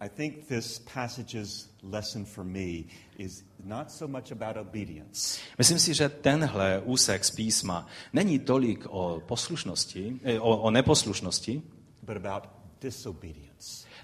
[0.00, 2.84] I think this passage's lesson for me
[3.18, 8.86] is not so much about obedience, Myslím si, že tenhle úsek z písma není tolik
[8.88, 11.62] o poslušnosti, eh, o, o neposlušnosti,
[12.02, 12.48] but about
[12.80, 13.45] disobedience.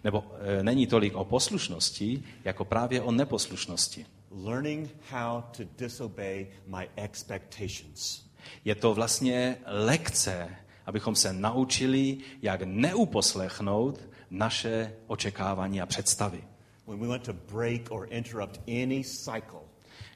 [0.04, 0.24] Nebo
[0.58, 4.06] e, není tolik o poslušnosti, jako právě o neposlušnosti.
[4.30, 8.22] Learning how to disobey my expectations.
[8.64, 10.48] Je to vlastně lekce,
[10.86, 16.44] abychom se naučili, jak neuposlechnout naše očekávání a představy.
[16.86, 19.60] When we want to break or interrupt any cycle,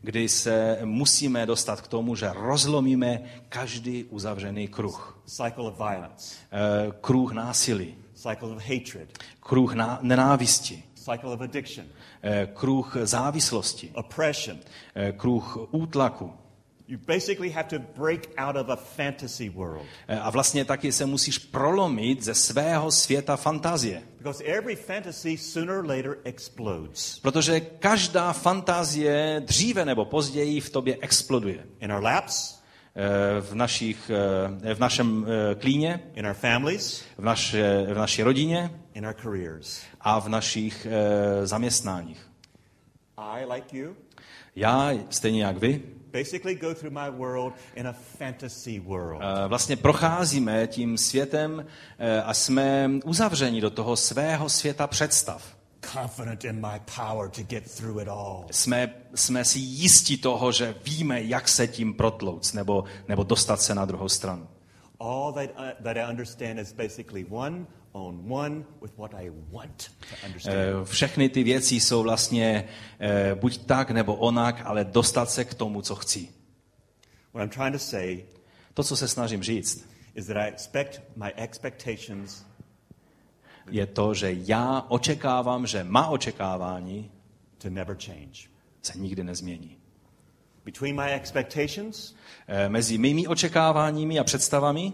[0.02, 5.18] Kdy se musíme dostat k tomu, že rozlomíme každý uzavřený kruh.
[5.26, 9.08] cycle of violence, E, Kruh násilí, cycle of hatred,
[9.40, 11.86] kruh ná- nenávisti, cycle of addiction,
[12.22, 14.58] e, kruh závislosti, oppression.
[14.94, 16.32] e, kruh útlaku.
[16.88, 21.06] You basically have to break out of a fantasy world E, A vlastně taky se
[21.06, 24.02] musíš prolomit ze svého světa fantazie.
[24.18, 27.18] because every fantasy sooner or later explodes.
[27.22, 31.66] Protože každá fantazie dříve nebo později v tobě exploduje.
[31.80, 32.55] In our laps,
[33.40, 34.10] V, našich,
[34.64, 39.14] e, v našem e, klíně, in our families, v, naše, v naší rodině in our
[39.22, 39.80] careers.
[40.00, 40.86] a v našich
[41.44, 42.28] zaměstnáních.
[43.18, 43.96] I, like you,
[44.56, 45.82] Já, stejně jak vy,
[46.12, 49.22] basically go through my world in a fantasy world.
[49.48, 51.66] vlastně procházíme tím světem
[52.24, 55.55] a jsme uzavřeni do toho svého světa představ.
[55.92, 58.46] Confident in my power to get through it all.
[58.50, 63.74] Jsme, jsme si jistí toho, že víme, jak se tím protlouc nebo, nebo dostat se
[63.74, 64.48] na druhou stranu.
[65.00, 69.90] All that, uh, that I understand is basically one on one with what I want
[70.10, 70.56] to understand.
[70.56, 72.68] Eh, Všechny ty věci jsou vlastně
[73.00, 76.28] eh, buď tak nebo onak, ale dostat se k tomu, co chci.
[77.34, 78.24] what I'm trying to say
[78.74, 82.45] To, co se snažím říct, is that I expect my expectations
[83.70, 87.10] je to, že já očekávám, že má očekávání
[87.58, 88.48] to never change.
[88.82, 89.76] se nikdy nezmění.
[90.64, 92.14] Between my expectations
[92.48, 94.92] Eh, Mezi mými očekáváními a představami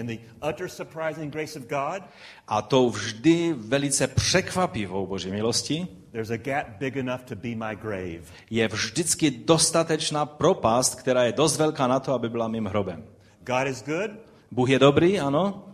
[0.00, 2.02] and the utter surprising grace of God,
[2.48, 7.76] a tou vždy velice překvapivou boží milosti there's a gap big enough to be my
[7.82, 8.22] grave.
[8.50, 13.04] je vždycky dostatečná propast, která je dost velká na to, aby byla mým hrobem.
[13.40, 14.10] God is good
[14.50, 15.64] Bůh je dobrý, ano,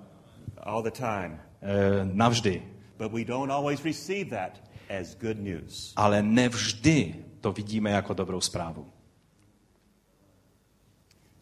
[0.63, 1.41] all the time,
[2.13, 2.63] navždy,
[2.99, 4.63] but we don't always receive that
[5.01, 5.93] as good news.
[5.97, 8.87] ale nevždy to vidíme jako dobrou zprávu.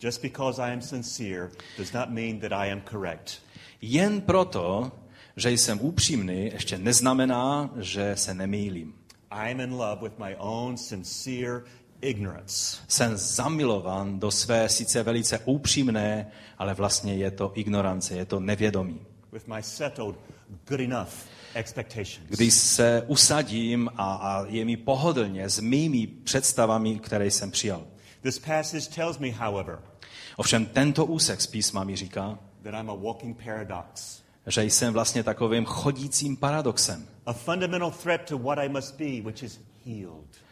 [0.03, 3.43] Just because I am sincere does not mean that I am correct.
[3.81, 4.93] Jen proto,
[5.37, 8.95] že jsem upřímný, ještě neznamená, že se nemýlím.
[9.31, 11.63] I am in love with my own sincere
[12.01, 12.77] ignorance.
[12.89, 19.01] Jsem zamilovan do své sice velice upřímné, ale vlastně je to ignorance, je to nevědomí.
[19.33, 20.17] With my settled,
[20.69, 21.09] good enough
[21.55, 22.29] expectations.
[22.29, 27.83] Když se usadím a, a je mi pohodlně s mými představami, které jsem přijal.
[28.23, 29.79] This passage tells me, however,
[30.37, 35.23] Ovšem tento úsek z písma mi říká, that I'm a walking paradox, že jsem vlastně
[35.23, 37.07] takovým chodícím paradoxem.
[37.27, 40.43] a fundamental threat to what I must be, which is healed.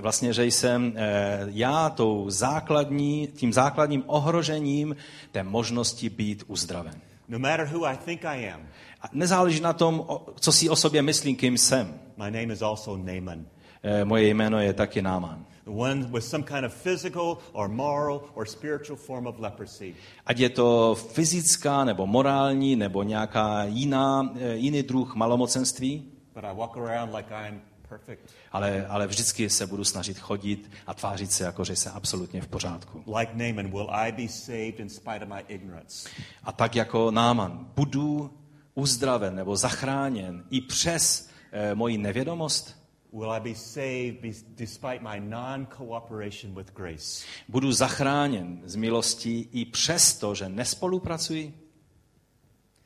[0.00, 4.96] Vlastně, že jsem eh, já tou základní, tím základním ohrožením
[5.32, 7.00] té možnosti být uzdraven.
[7.28, 8.68] No matter who I think I am,
[9.12, 10.06] nezáleží na tom,
[10.40, 12.00] co si o sobě myslím, kým jsem.
[12.16, 13.46] my name is also Naaman.
[13.82, 15.44] Eh, Moje jméno je taky Náman.
[15.64, 19.94] The one with some kind of physical or moral or spiritual form of leprosy.
[20.26, 26.54] Ať je to fyzická, nebo morální, nebo nějaká jiná, eh, jiný druh malomocenství, But I
[26.54, 28.34] walk around like I'm perfect.
[28.52, 32.48] ale, ale vždycky se budu snažit chodit a tvářit se, jako že jsem absolutně v
[32.48, 33.04] pořádku.
[33.18, 36.08] Like Naaman, will I be saved in spite of my ignorance?
[36.44, 38.38] A tak jako Náman budu
[38.74, 42.78] uzdraven nebo zachráněn i přes eh, moji nevědomost?
[43.12, 47.24] Will I be saved despite my non cooperation with grace?
[47.48, 51.68] Budu zachráněn z milostí i přesto, že nespolupracuji?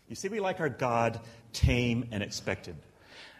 [0.08, 1.20] You see, we like our God
[1.52, 2.76] tame and expected.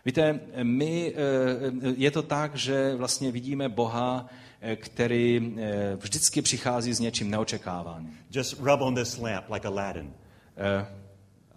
[0.05, 4.27] Víte, my, eh, je to tak, že vlastně vidíme Boha,
[4.61, 8.19] eh, který eh, vždycky přichází s něčím neočekávaným.
[8.31, 10.13] Just rub on this lamp like Aladdin.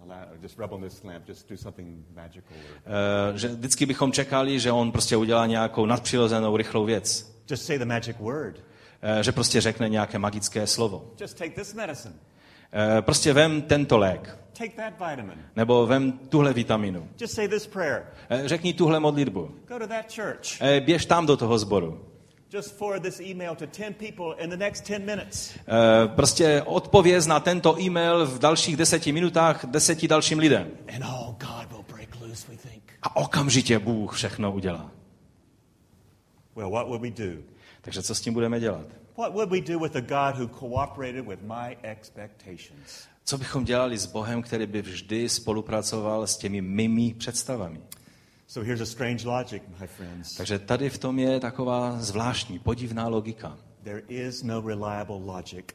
[0.04, 2.56] Ala- or Just rub on this lamp, just do something magical.
[2.56, 7.32] Or eh, Že vždycky bychom čekali, že on prostě udělá nějakou nadpřirozenou rychlou věc.
[7.50, 8.60] just say the magic word.
[9.02, 11.10] Eh, Že prostě řekne nějaké magické slovo.
[11.20, 12.14] Just take this medicine.
[12.72, 15.44] Eh, Prostě vem tento lék, Take that vitamin.
[15.56, 17.08] nebo vem tuhle vitaminu.
[17.20, 18.06] Just say this prayer.
[18.30, 19.50] Eh, Řekni tuhle modlitbu.
[19.68, 20.60] Go to that church.
[20.60, 22.04] Eh, Běž tam do toho sboru.
[22.52, 25.56] Just forward this email to 10 people in the next 10 minutes.
[25.56, 30.70] Eh, Prostě odpověz na tento e-mail v dalších deseti minutách deseti dalším lidem.
[30.96, 32.82] And oh, God will break loose, we think.
[33.02, 34.90] A okamžitě Bůh všechno udělá.
[36.56, 37.42] Well, what would we do?
[37.82, 38.86] Takže co s tím budeme dělat?
[39.16, 43.08] What would we do with a God who cooperated with my expectations?
[43.24, 47.80] Co bychom dělali s Bohem, který by vždy spolupracoval s těmi mými představami?
[48.46, 50.36] So here's a strange logic, my friends.
[50.36, 53.58] Takže tady v tom je taková zvláštní, podivná logika.
[53.82, 55.66] There is no reliable logic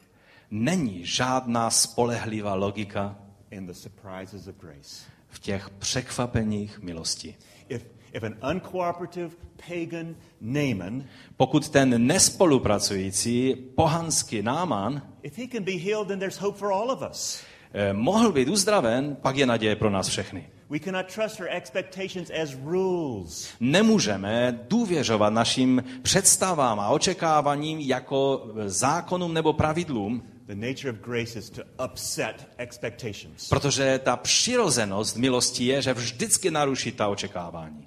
[0.54, 3.18] Není žádná spolehlivá logika
[3.50, 5.04] in the surprises of grace.
[5.28, 7.36] v těch překvapeních milosti.
[7.68, 9.30] If, if an uncooperative
[9.68, 11.04] pagan Naaman,
[11.36, 16.90] Pokud ten nespolupracující pohanský náman if he can be healed, then there's hope for all
[16.90, 17.42] of us.
[17.72, 20.48] eh, mohl být uzdraven, pak je naděje pro nás všechny.
[20.70, 23.48] We cannot trust our expectations as rules.
[23.60, 31.50] Nemůžeme důvěřovat našim představám a očekáváním jako zákonům nebo pravidlům, The nature of grace is
[31.50, 33.48] to upset expectations.
[33.48, 37.86] protože ta přirozenost milosti je, že vždycky naruší ta očekávání.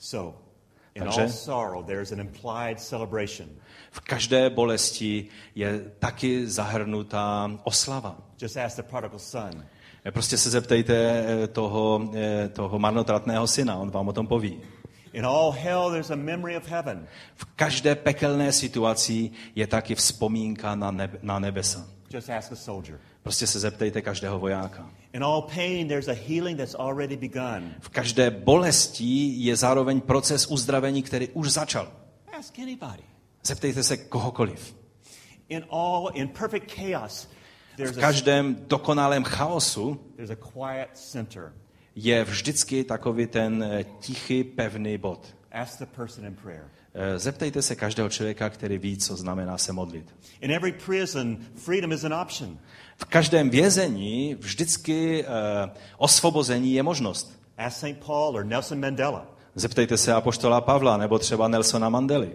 [0.00, 0.34] So,
[0.94, 3.48] in Takže- all sorrow, there is an implied celebration.
[3.90, 8.16] V každé bolesti je taky zahrnutá oslava.
[8.40, 9.64] Just ask the prodigal son.
[10.10, 14.60] Prostě se zeptejte eh, toho, eh, toho marnotratného syna, on vám o tom poví.
[15.12, 17.06] In all hell, there's a memory of heaven.
[17.34, 21.86] V každé pekelné situaci je taky vzpomínka na, nebe, na nebesa.
[22.10, 22.98] Just ask a soldier.
[23.22, 24.90] Prostě se zeptejte každého vojáka.
[25.12, 27.74] In all pain, there's a healing that's already begun.
[27.80, 31.92] V každé bolesti je zároveň proces uzdravení, který už začal.
[32.38, 33.02] Ask anybody.
[33.44, 34.74] Zeptejte se kohokoliv.
[35.48, 37.28] In all, in perfect chaos,
[37.76, 41.52] there's V každém dokonalém chaosu there's a quiet center.
[41.94, 45.34] je vždycky takový ten eh, tichý, pevný bod.
[45.52, 46.68] Ask the person in prayer.
[46.94, 50.14] Eh, Zeptejte se každého člověka, který ví, co znamená se modlit.
[50.40, 52.58] In every prison, freedom is an option.
[53.00, 57.40] V každém vězení vždycky eh, osvobození je možnost.
[57.58, 58.04] Ask St.
[58.06, 59.26] Paul or Nelson Mandela.
[59.54, 62.30] Zeptejte se apoštola Pavla nebo třeba Nelsona Mandely.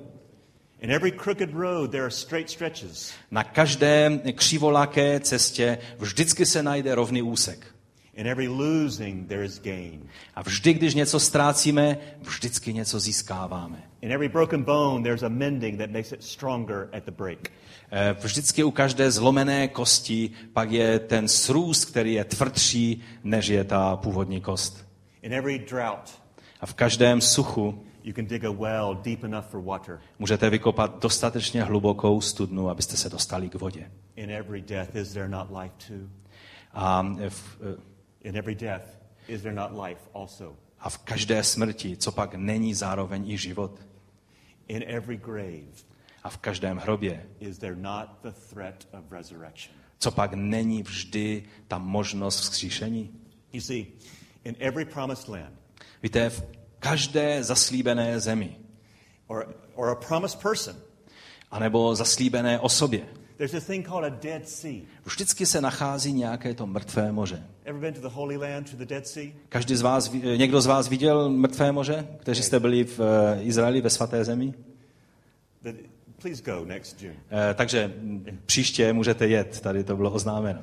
[0.79, 3.11] In every crooked road, there are straight stretches.
[3.31, 7.74] Na každé křivolaké cestě vždycky se najde rovný úsek.
[8.15, 10.01] In every losing, there is gain.
[10.35, 13.83] A vždy, když něco ztrácíme, vždycky něco získáváme.
[14.01, 17.51] In every broken bone, there's a mending that makes it stronger at the break.
[17.91, 23.63] Eh, Vždycky u každé zlomené kosti pak je ten srůst, který je tvrdší, než je
[23.63, 24.85] ta původní kost.
[25.21, 26.21] In every drought,
[26.61, 29.99] A v každém suchu you can dig a well deep enough for water.
[30.19, 33.91] můžete vykopat dostatečně hlubokou studnu, abyste se dostali k vodě.
[34.15, 36.07] In every death, is there not life too?
[36.73, 37.94] A v, eh,
[38.25, 38.97] In every death,
[39.27, 40.55] is there not life also?
[40.79, 43.79] a v každé smrti, co pak není zároveň i život.
[44.67, 45.85] In every grave,
[46.23, 49.75] A v každém hrobě, is there not the threat of resurrection?
[49.99, 53.11] co pak není vždy ta možnost vzkříšení.
[53.53, 53.85] You see,
[54.43, 55.53] in every promised land,
[56.03, 56.43] Víte, v
[56.79, 58.55] každé zaslíbené zemi,
[59.27, 60.75] or, or a promised person,
[61.51, 63.05] anebo zaslíbené osobě,
[63.37, 64.81] there's a thing called a Dead Sea.
[65.05, 67.43] vždycky se nachází nějaké to mrtvé moře.
[67.65, 69.25] Ever been to the Holy Land, to the Dead Sea?
[69.49, 73.43] Každý z vás, ví- někdo z vás viděl mrtvé moře, kteří jste byli v eh,
[73.43, 74.53] Izraeli ve svaté zemi?
[75.61, 75.71] The,
[76.21, 77.15] please go next June.
[77.31, 80.59] Eh, Takže mm, příště můžete jet, tady to bylo oznámeno.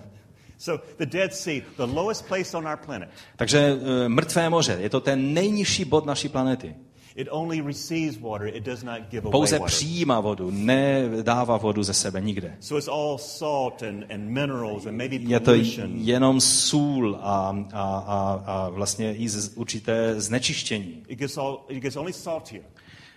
[0.59, 3.59] So, the Dead Sea, the lowest place on our planet, Takže
[4.05, 6.75] eh, mrtvé moře, je to ten nejnižší bod naší planety.
[7.17, 11.95] It only receives water, it does not give away Pouze přijímá vodu, nedává vodu ze
[11.95, 12.57] sebe nikde.
[12.61, 15.55] So it's all salt and, and minerals and maybe Je to
[15.95, 21.03] jenom sůl a, a, a, a vlastně i z, určité znečištění.
[21.09, 22.63] It gets, all, it gets only saltier.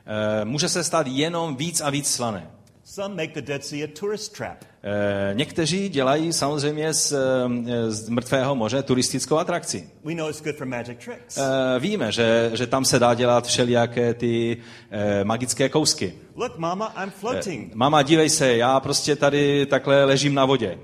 [0.06, 2.48] Eh, Může se stát jenom víc a víc slané.
[2.88, 4.58] Some make the Dead Sea a tourist trap.
[4.84, 9.90] Eh, Někteří dělají samozřejmě z, eh, z mrtvého moře turistickou atrakci.
[10.04, 11.38] We know it's good for magic tricks.
[11.38, 14.58] Eh, Víme, že, že tam se dá dělat všelijaké ty
[14.92, 16.14] eh, magické kousky.
[16.36, 17.74] Look, Mama, I'm floating.
[17.76, 20.80] Mama, dívej se, já prostě tady takhle ležím na vodě.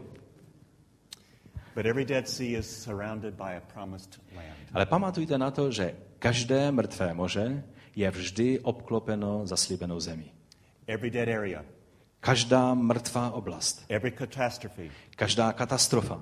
[1.75, 4.47] But every Dead Sea is surrounded by a promised land.
[4.73, 7.63] Ale pamatujte na to, že každé mrtvé moře
[7.95, 10.31] je vždy obklopeno zaslíbenou zemí.
[10.87, 11.63] Every dead area,
[12.21, 14.83] Každá mrtvá oblast, every catastrophe.
[15.15, 16.21] každá katastrofa.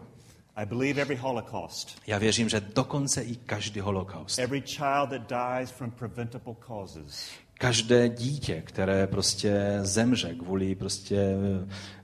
[0.56, 4.40] I believe every Holocaust, Já věřím, že dokonce i každý holokaust.
[4.40, 11.18] every child that dies from preventable causes, Každé dítě, které prostě zemře kvůli prostě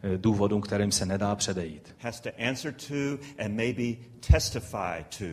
[0.04, 1.96] eh, důvodům, kterým se nedá předejít.
[2.00, 2.94] has to answer to
[3.46, 3.84] and maybe
[4.32, 5.26] testify to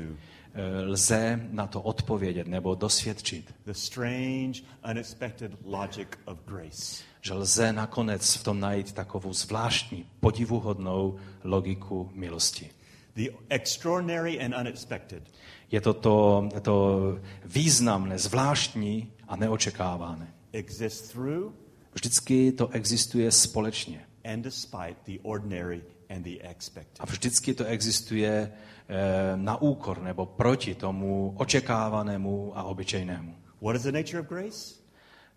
[0.55, 4.61] Eh, Lze na to odpovědět nebo dosvědčit, the strange,
[4.91, 7.03] unexpected logic of grace.
[7.23, 12.71] Že lze nakonec v tom najít takovou zvláštní, podivuhodnou logiku milosti.
[13.15, 15.23] The extraordinary and unexpected.
[15.71, 20.35] Je to to, to významné, zvláštní a neočekávané.
[20.53, 21.53] exists through
[21.95, 24.07] Vždycky to existuje společně.
[24.25, 27.01] and despite the ordinary and the expected.
[27.01, 28.53] A vždycky to existuje
[28.89, 33.35] eh, na úkor nebo proti tomu očekávanému a obyčejnému.
[33.61, 34.82] What is the nature of grace?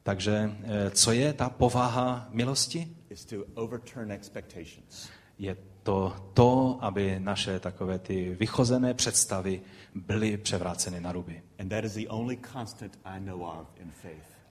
[0.06, 2.98] Takže eh, co je ta povaha milosti?
[5.40, 9.62] Je to to, aby naše takové ty vychozené představy
[9.96, 11.42] byly převráceny na ruby.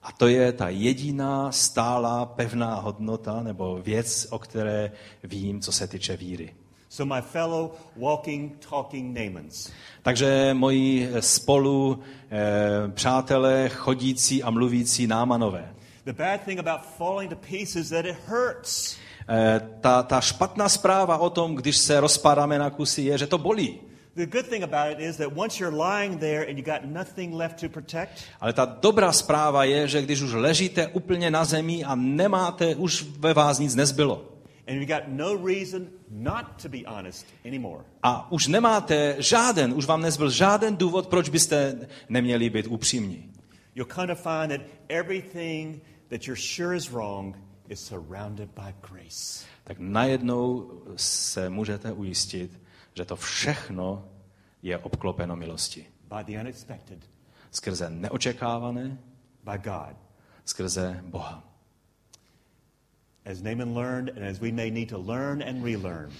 [0.03, 4.91] A to je ta jediná stálá pevná hodnota nebo věc, o které
[5.23, 6.55] vím, co se týče víry.
[6.89, 9.71] So, my fellow walking, talking Naamans,
[10.01, 11.99] Takže moji spolu
[12.31, 15.73] eh, přátelé, chodící a mluvící námanové.
[16.05, 18.95] the bad thing about falling to pieces is that it hurts.
[19.29, 23.37] Eh, ta, ta špatná zpráva o tom, když se rozpadáme na kusy, je, že to
[23.37, 23.79] bolí.
[24.15, 27.33] The good thing about it is that once you're lying there and you got nothing
[27.35, 28.11] left to protect,
[28.41, 33.05] Ale ta dobrá zpráva je, že když už ležíte úplně na zemi a nemáte, už
[33.19, 34.34] ve vás nic nezbylo.
[34.67, 37.83] And you got no reason not to be honest anymore.
[38.03, 43.31] A už nemáte žáden, už vám nezbyl žáden důvod, proč byste neměli být upřímní.
[43.75, 47.35] You'll kind of find that everything that you're sure is wrong
[47.69, 49.45] is surrounded by grace.
[49.63, 52.61] Tak najednou se můžete ujistit,
[52.93, 54.05] že to všechno
[54.61, 55.85] je obklopeno milosti.
[56.17, 56.99] by the unexpected,
[57.51, 58.97] Skrze neočekávané,
[59.43, 59.95] by God.
[60.45, 61.43] skrze Boha.
[63.25, 66.11] As Naaman learned, and as we may need to learn and relearn,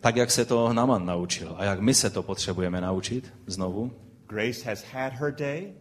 [0.00, 3.92] Tak, jak se to Naman naučil a jak my se to potřebujeme naučit znovu,
[4.28, 5.72] grace has had her day,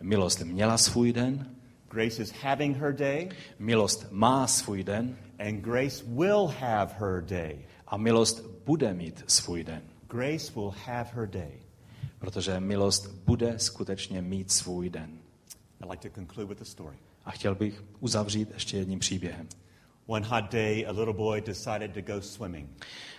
[0.00, 1.46] milost měla svůj den,
[1.90, 7.58] grace is having her day, milost má svůj den and grace will have her day.
[7.86, 9.82] a milost bude mít svůj den.
[10.08, 11.52] Grace will have her day.
[12.18, 15.18] Protože milost bude skutečně mít svůj den.
[15.80, 16.96] I'd like to conclude with a story.
[17.24, 19.48] A chtěl bych uzavřít ještě jedním příběhem.
[20.10, 22.68] One hot day, a little boy decided to go swimming.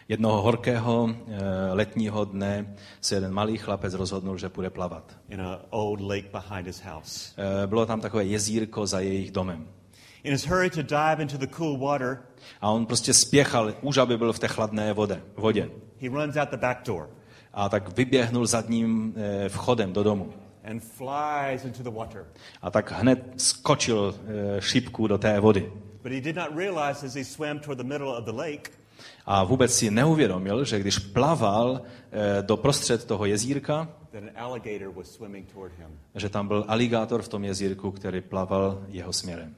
[0.07, 1.37] Jednoho horkého eh,
[1.73, 5.17] letního dne se jeden malý chlapec rozhodnul, že půjde plavat.
[5.29, 7.33] in an old lake behind his house.
[7.63, 9.67] Eh, Bylo tam takové jezírko za jejich domem.
[10.23, 12.19] In his hurry to dive into the cool water,
[12.61, 15.69] A on prostě spěchal, už aby byl v té chladné vode, vodě.
[16.01, 17.09] he runs out the back door
[17.53, 20.33] A tak vyběhnul zadním eh, vchodem do domu.
[20.63, 22.25] and flies into the water.
[22.61, 24.15] A tak hned skočil
[24.59, 25.71] šipku do té vody.
[26.03, 28.71] But he did not realize as he swam toward the middle of the lake
[29.25, 31.81] A vůbec si neuvědomil, že když plaval
[32.11, 35.99] eh, do prostřed toho jezírka, that an alligator was swimming toward him.
[36.15, 39.55] že tam byl aligátor v tom jezírku, který plaval jeho směrem.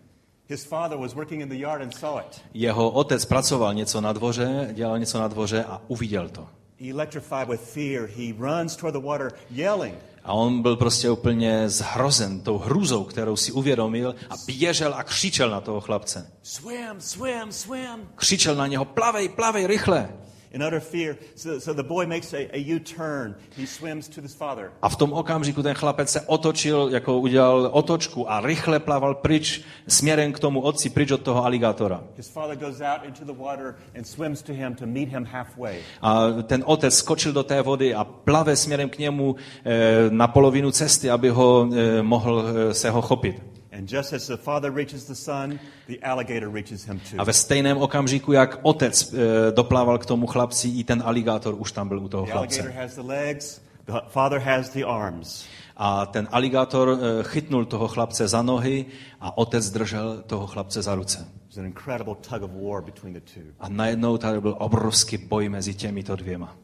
[2.53, 6.47] Jeho otec pracoval něco na dvoře, dělal něco na dvoře a uviděl to.
[6.89, 9.95] Electrified with fear, he runs toward the water, yelling.
[10.23, 15.49] A on byl prostě úplně zhrozen tou hrůzou, kterou si uvědomil a běžel a křičel
[15.49, 16.31] na toho chlapce.
[16.43, 18.09] Swim, swim, swim.
[18.15, 20.09] Křičel na něho, plavej, plavej, rychle.
[20.53, 23.35] In utter fear, so, so the boy makes a, a U-turn.
[23.57, 24.71] He swims to his father.
[24.81, 29.61] A v tom okamžiku ten chlapec se otočil, jako udělal otočku a rychle plaval pryč
[29.87, 32.03] směrem k tomu otci, pryč od toho aligátora.
[32.17, 35.79] His father goes out into the water and swims to him to meet him halfway.
[36.01, 39.35] A ten otec skočil do té vody a plave směrem k němu
[39.65, 43.50] eh, na polovinu cesty, aby ho eh, mohl eh, se ho chopit.
[43.81, 47.15] And just as the father reaches the son, the alligator reaches him too.
[47.17, 49.17] A ve stejném okamžiku, jak otec eh,
[49.51, 52.81] doplaval k tomu chlapci, i ten aligátor už tam byl u toho The alligator chlapce.
[52.81, 55.45] has the legs, The father has the arms.
[55.77, 58.85] A ten aligátor eh, chytnul toho chlapce za nohy
[59.21, 61.17] a otec držel toho chlapce za ruce.
[61.17, 63.43] There's an incredible tug of war between the two.
[63.59, 66.55] A najednou tady byl obrovský boj mezi těmito dvěma.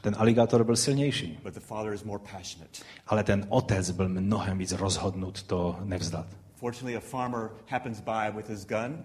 [0.00, 2.78] Ten aligátor byl silnější, but the father is more passionate.
[3.06, 6.26] ale ten otec byl mnohem víc rozhodnut to nevzdat.
[6.56, 8.98] Fortunately, a farmer happens by with his gun.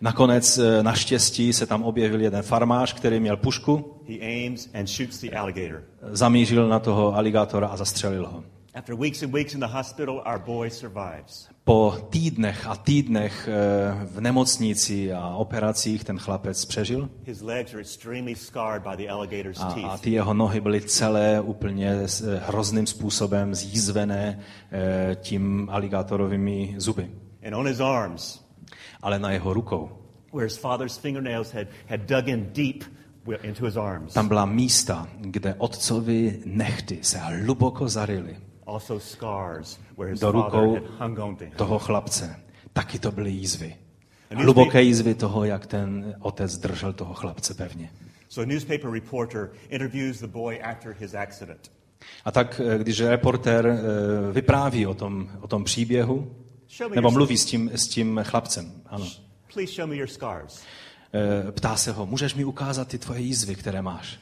[0.00, 5.20] Nakonec eh, naštěstí se tam objevil jeden farmář, který měl pušku, He aims and shoots
[5.20, 5.82] the alligator.
[6.02, 8.44] zamířil na toho aligátora a zastřelil ho.
[8.74, 11.48] After weeks and weeks in the hospital, our boy survives.
[11.64, 17.10] Po týdnech a týdnech eh, v nemocnici a operacích ten chlapec přežil?
[19.58, 22.06] A, a ty jeho nohy byly celé úplně eh,
[22.46, 24.40] hrozným způsobem zjízvené
[24.72, 27.10] eh, tím aligátorovými zuby.
[27.46, 28.40] And on his arms,
[29.02, 29.90] Ale na jeho rukou.
[30.32, 32.84] where his father's fingernails had, had dug in deep
[33.26, 38.36] wi- into his arms, tam byla místa, kde otcovi nechty se hluboko zarily
[38.70, 41.52] also scars where his do rukou had hung on to him.
[41.56, 42.36] toho chlapce.
[42.72, 43.76] Taky to byly jízvy.
[44.34, 47.90] Hluboké jízvy toho, jak ten otec držel toho chlapce pevně.
[48.28, 51.70] So a newspaper reporter interviews the boy after his accident.
[52.24, 56.36] A tak, eh, když reportér eh, vypráví o tom, o tom příběhu,
[56.94, 59.06] nebo mluví s tím, s tím chlapcem, ano,
[61.14, 64.18] eh, ptá se ho, můžeš mi ukázat ty tvoje jízvy, které máš?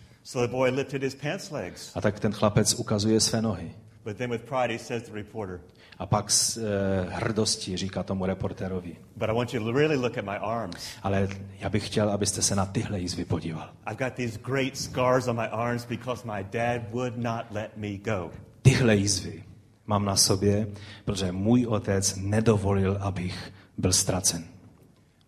[1.95, 3.75] A tak ten chlapec ukazuje své nohy.
[4.09, 5.61] But then with pride, he says to the reporter,
[5.99, 6.63] A pak s eh,
[7.11, 10.77] hrdostí říká tomu reportérovi, But I want you to really look at my arms.
[11.03, 11.29] ale
[11.59, 13.71] já bych chtěl, abyste se na tyhle jízvy podíval.
[13.91, 17.97] I've got these great scars on my arms because my dad would not let me
[17.97, 18.31] go.
[18.63, 19.45] Tyhle jízvy
[19.87, 20.67] mám na sobě,
[21.05, 24.45] protože můj otec nedovolil, abych byl ztracen.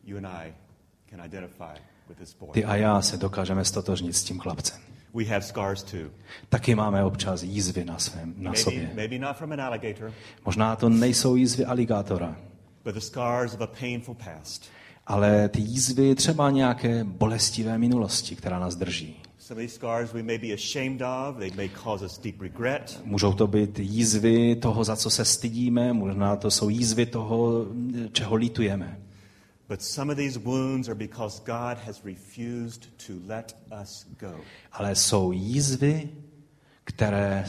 [0.04, 0.54] You and I
[1.10, 2.50] can identify with this boy.
[2.52, 4.89] Ty a já se dokážeme stotožnit s tím chlapcem.
[5.14, 6.10] We have scars too.
[6.48, 8.90] Taky máme občas jízvy na, svém, na Maybe, sobě.
[8.94, 10.12] maybe not from an alligator,
[10.44, 12.36] Možná to nejsou jízvy aligátora,
[12.84, 14.64] but the scars of a painful past.
[15.06, 19.16] ale ty jízvy třeba nějaké bolestivé minulosti, která nás drží.
[23.04, 27.66] Můžou to být jízvy toho, za co se stydíme, možná to jsou jízvy toho,
[28.12, 28.98] čeho litujeme.
[29.70, 34.40] But some of these wounds are because God has refused to let us go.
[34.72, 36.10] Ale jsou jízvy,
[36.84, 37.46] které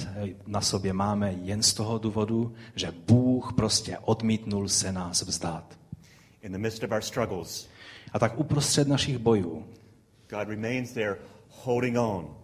[0.47, 5.79] na sobě máme jen z toho důvodu, že Bůh prostě odmítnul se nás vzdát.
[6.41, 7.67] In the midst of our struggles,
[8.13, 9.65] A tak uprostřed našich bojů
[10.29, 11.17] God remains there
[11.49, 12.35] holding on,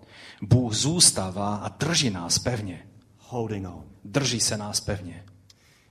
[0.42, 2.88] Bůh zůstává a drží nás pevně.
[3.18, 3.84] holding on.
[4.04, 5.24] Drží se nás pevně.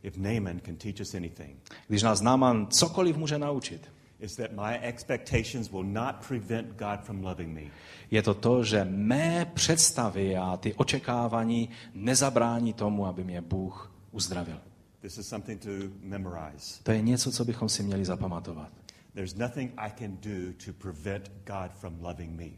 [0.07, 1.57] If Naaman can teach us anything,
[1.89, 3.91] Když nás Náman cokoliv může naučit,
[4.21, 7.71] it's that my expectations will not prevent God from loving me.
[8.11, 14.61] je to to, že mé představy a ty očekávání nezabrání tomu, aby mě Bůh uzdravil.
[15.01, 15.71] This is something to
[16.03, 16.81] memorize.
[16.83, 18.73] To je něco, co bychom si měli zapamatovat.
[19.15, 22.51] There's nothing I can do to prevent God from loving me.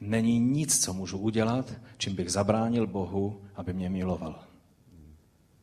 [0.00, 4.44] Není nic, co můžu udělat, čím bych zabránil Bohu, aby mě miloval.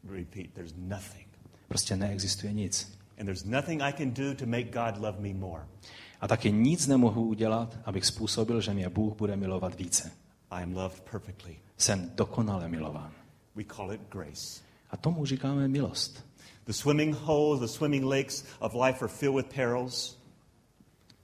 [0.03, 1.28] Repeat, there's nothing.
[1.69, 2.99] Prostě neexistuje nic.
[3.19, 5.63] And there's nothing I can do to make God love me more.
[6.21, 10.11] A taky nic nemohu udělat, abych způsobil, že mě Bůh bude milovat více.
[10.51, 11.55] I am loved perfectly.
[11.77, 13.11] Jsem dokonale milován.
[13.55, 14.61] We call it grace.
[14.91, 16.25] A tomu říkáme milost.
[16.65, 20.19] The swimming holes, the swimming lakes of life are filled with perils.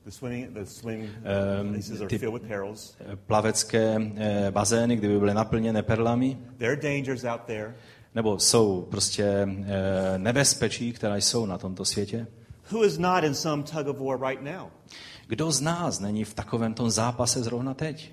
[0.06, 1.10] The swimming, the swimming
[1.72, 2.98] places are filled with perils.
[3.28, 7.76] Plavecké eh, bazény, kdyby byly naplněné perlami, There are dangers out there.
[8.16, 12.28] Nebo jsou prostě eh, nebezpečí, která jsou na tomto světě.
[12.72, 14.68] Who is not in some tug of war right now?
[15.28, 18.11] Kdo z nás není v takovém tom zápase zrovna teď?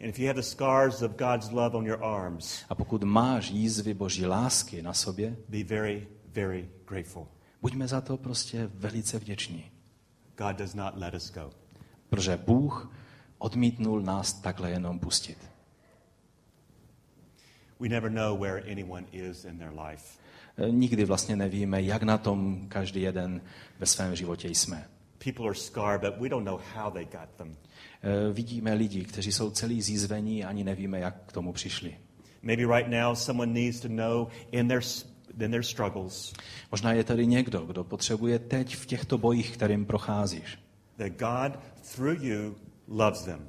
[0.00, 3.50] And if you have the scars of God's love on your arms, A pokud máš
[3.50, 7.26] jízvy boží lásky na sobě, be very, very grateful.
[7.62, 9.70] buďme za to prostě velice vděční.
[10.38, 11.50] God does not let us go.
[12.10, 12.92] Protože Bůh
[13.38, 15.47] odmítnul nás takhle jenom pustit.
[17.80, 20.18] We never know where anyone is in their life.
[20.56, 23.40] E, Nikdy vlastně nevíme, jak na tom každý jeden
[23.78, 24.88] ve svém životě jsme.
[25.24, 27.56] People are scarred, but we don't know how they got them.
[28.02, 31.96] E, Vidíme lidi, kteří jsou celý zízvení ani nevíme, jak k tomu přišli.
[32.42, 34.82] Maybe right now someone needs to know in their,
[35.40, 36.32] in their struggles
[36.70, 40.58] Možná je tady někdo, kdo potřebuje teď v těchto bojích, kterým procházíš,
[40.96, 41.60] that God,
[41.94, 42.56] through you,
[42.88, 43.48] loves them.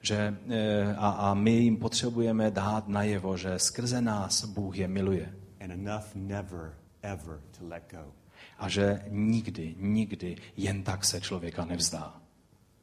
[0.00, 5.34] Že e, a, a my jim potřebujeme dát najevo, že skrze nás Bůh je miluje.
[5.60, 8.12] and enough never, ever to let go.
[8.58, 12.20] A že nikdy, nikdy jen tak se člověka nevzdá.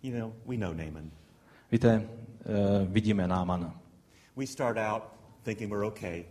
[0.04, 1.12] You know, we know Naaman.
[1.72, 2.06] Víte, e,
[2.86, 3.80] vidíme Námana.
[4.36, 5.04] We start out
[5.44, 6.26] thinking we're okay,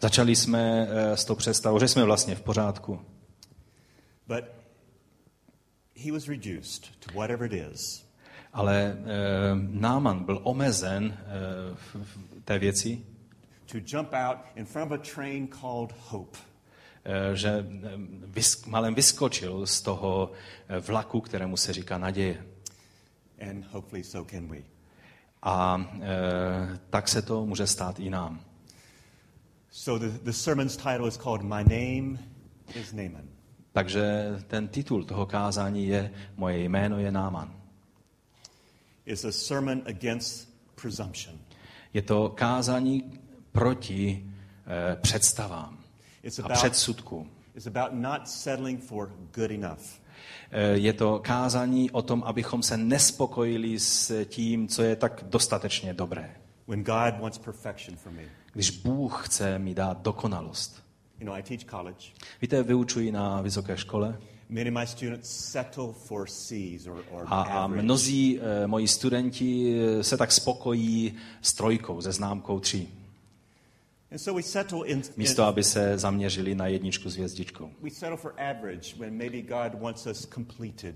[0.00, 3.00] Začali jsme eh, s tou představou, že jsme vlastně v pořádku.
[4.26, 4.44] but
[6.04, 8.05] he was reduced to whatever it is.
[8.56, 8.96] Ale e,
[9.70, 11.14] Náman byl omezen e,
[11.74, 13.02] v, v té věci,
[13.72, 16.38] To jump out in front of a train called hope.
[17.04, 17.64] e, že e,
[18.26, 20.32] vys, malem vyskočil z toho
[20.80, 22.46] vlaku, kterému se říká naděje.
[23.50, 24.58] And hopefully so can we.
[25.42, 28.40] A e, tak se to může stát i nám.
[29.70, 32.18] So the, the sermon's title is called My Name
[32.74, 33.28] is Naaman.
[33.72, 37.55] Takže ten titul toho kázání je Moje jméno je Náman.
[39.06, 41.38] It's a sermon against presumption.
[41.94, 43.12] Je to kázání
[43.52, 44.24] proti
[44.92, 45.78] e, představám
[46.22, 47.30] It's a about, předsudkům.
[47.54, 49.82] it's about not settling for good enough.
[50.50, 55.94] E, Je to kázání o tom, abychom se nespokojili s tím, co je tak dostatečně
[55.94, 56.36] dobré.
[56.68, 58.22] When God wants perfection for me.
[58.52, 60.82] Když Bůh chce mi dát dokonalost.
[61.20, 62.06] You know, I teach college.
[62.42, 67.42] Víte, vyučuji na vysoké škole Many of my students settle for C's or, or a,
[67.42, 67.82] a average.
[67.82, 72.88] mnozí e, moji studenti eh, se tak spokojí s trojkou, se známkou tří,
[74.12, 77.70] And so we settle in, in místo aby se zaměřili na jedničku s hvězdičkou.
[77.82, 80.94] we settle for average when maybe God wants us completed.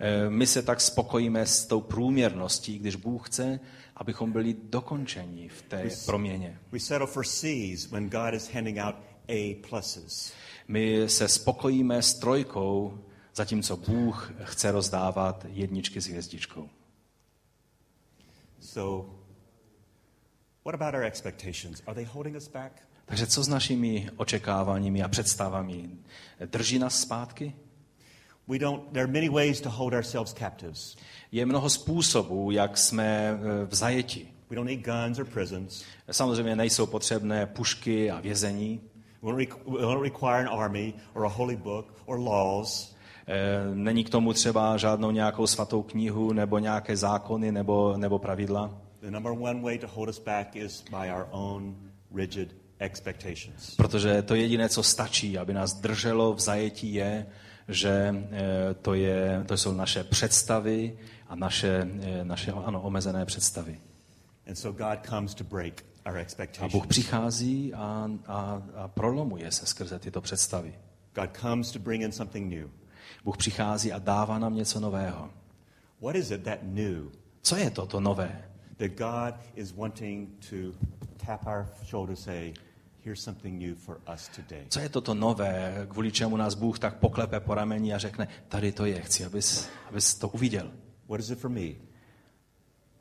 [0.00, 3.60] E, My se tak spokojíme s tou průměrností, když Bůh chce,
[3.96, 6.58] abychom byli dokončeni v té proměně.
[6.72, 8.94] We settle for C's when God is handing out
[9.28, 10.32] A pluses.
[10.68, 12.98] My se spokojíme s trojkou,
[13.34, 16.68] zatímco Bůh chce rozdávat jedničky s hvězdičkou.
[18.60, 19.14] So,
[20.64, 21.82] what about our expectations?
[21.86, 22.72] Are they holding us back?
[23.04, 25.90] Takže co s našimi očekáváními a představami?
[26.46, 27.54] Drží nás zpátky?
[28.48, 30.96] We don't, there are many ways to hold ourselves captives.
[31.32, 34.28] Je mnoho způsobů, jak jsme e, v zajetí.
[34.50, 35.84] We don't need guns or prisons.
[36.10, 38.80] Samozřejmě nejsou potřebné pušky a vězení.
[39.22, 42.94] We don't, requ- we don't require an army or a holy book or laws.
[43.74, 48.70] Není k tomu třeba žádnou nějakou svatou knihu nebo nějaké zákony nebo, nebo pravidla.
[49.00, 51.76] The number one way to hold us back is by our own
[52.14, 53.76] rigid expectations.
[53.76, 57.26] Protože to jediné, co stačí, aby nás drželo v zajetí, je,
[57.68, 60.98] že eh, to, je, to jsou naše představy
[61.28, 63.80] a naše, eh, naše ano, omezené představy.
[64.48, 65.84] And so God comes to break
[66.60, 66.68] A.
[66.68, 70.74] Bůh přichází a, a, a prolomuje se skrze tyto představy.
[71.14, 72.68] God comes to bring in something new.
[73.24, 75.30] Bůh přichází a dává nám něco nového.
[76.00, 77.10] What is it that new
[77.42, 78.48] Co je toto nové?
[78.78, 80.74] that God is wanting to
[81.18, 82.54] tap our shoulder, say,
[83.00, 84.64] here's something new for us today?
[84.68, 88.72] Co je toto nové, kvůli čemu nás Bůh tak poklepe po rameni a řekne, tady
[88.72, 90.70] to je, chci, abys, abys to uviděl.
[91.08, 91.68] What is it for me?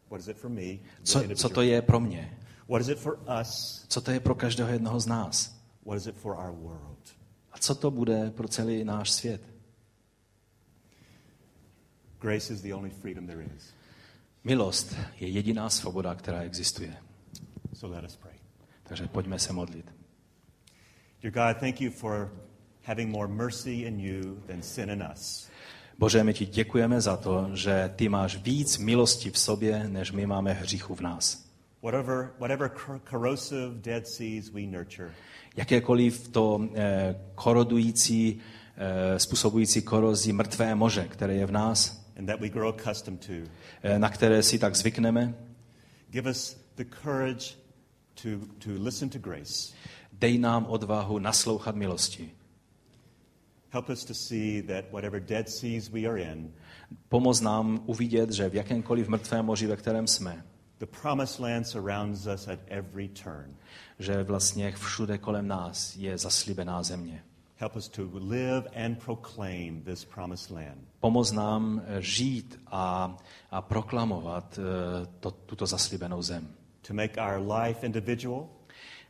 [0.10, 0.78] What is it for me?
[1.03, 2.38] Co, co to je pro mě?
[2.68, 3.84] What is it for us?
[3.88, 5.57] Co to je pro každého jednoho z nás?
[5.86, 7.15] What is it for our world?
[7.51, 9.41] A co to bude pro celý náš svět?
[12.20, 13.74] Grace is the only freedom there is.
[14.43, 16.97] Milost je jediná svoboda, která existuje.
[17.74, 18.36] So let us pray.
[18.84, 19.93] Takže pojďme se modlit.
[21.22, 22.32] Dear God, thank you for
[22.84, 25.49] having more mercy in you than sin in us.
[25.97, 30.26] Bože, my ti děkujeme za to, že ty máš víc milosti v sobě, než my
[30.26, 31.47] máme hříchu v nás.
[31.82, 35.11] Whatever, whatever cor- corrosive dead seas we nurture,
[35.57, 38.39] Jakékoliv to eh, korodující,
[38.78, 43.34] eh, způsobující korozi mrtvé moře, které je v nás, and that we grow accustomed to,
[43.84, 45.34] eh, na které si tak zvykneme,
[46.09, 47.55] give us the courage
[48.21, 49.73] to, to listen to grace.
[50.13, 52.32] dej nám odvahu naslouchat milosti.
[53.69, 56.53] Help us to see that whatever dead seas we are in,
[57.09, 60.43] Pomoz nám uvidět, že v jakémkoliv mrtvém moři, ve kterém jsme,
[60.80, 63.55] the promised land surrounds us at every turn.
[63.99, 67.23] že vlastně všude kolem nás je zaslíbená země.
[67.59, 70.78] Help us to live and proclaim this promised land.
[70.99, 73.17] Pomoz nám eh, žít a,
[73.51, 76.47] a proklamovat eh, to, tuto zaslíbenou zem.
[76.88, 78.49] To make our life individual,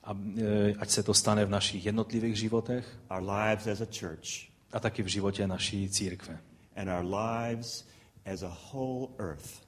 [0.03, 4.47] A, eh, ať se to stane v našich jednotlivých životech our lives as a church,
[4.73, 6.39] a taky v životě naší církve.
[6.75, 7.83] and our lives
[8.25, 9.66] as a whole earth,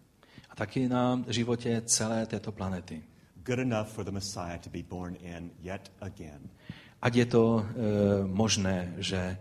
[0.60, 3.04] taky na životě celé této planety.
[3.44, 6.50] good enough for the Messiah to be born in yet again.
[7.02, 7.64] Ať je to e,
[8.28, 9.38] možné, že e,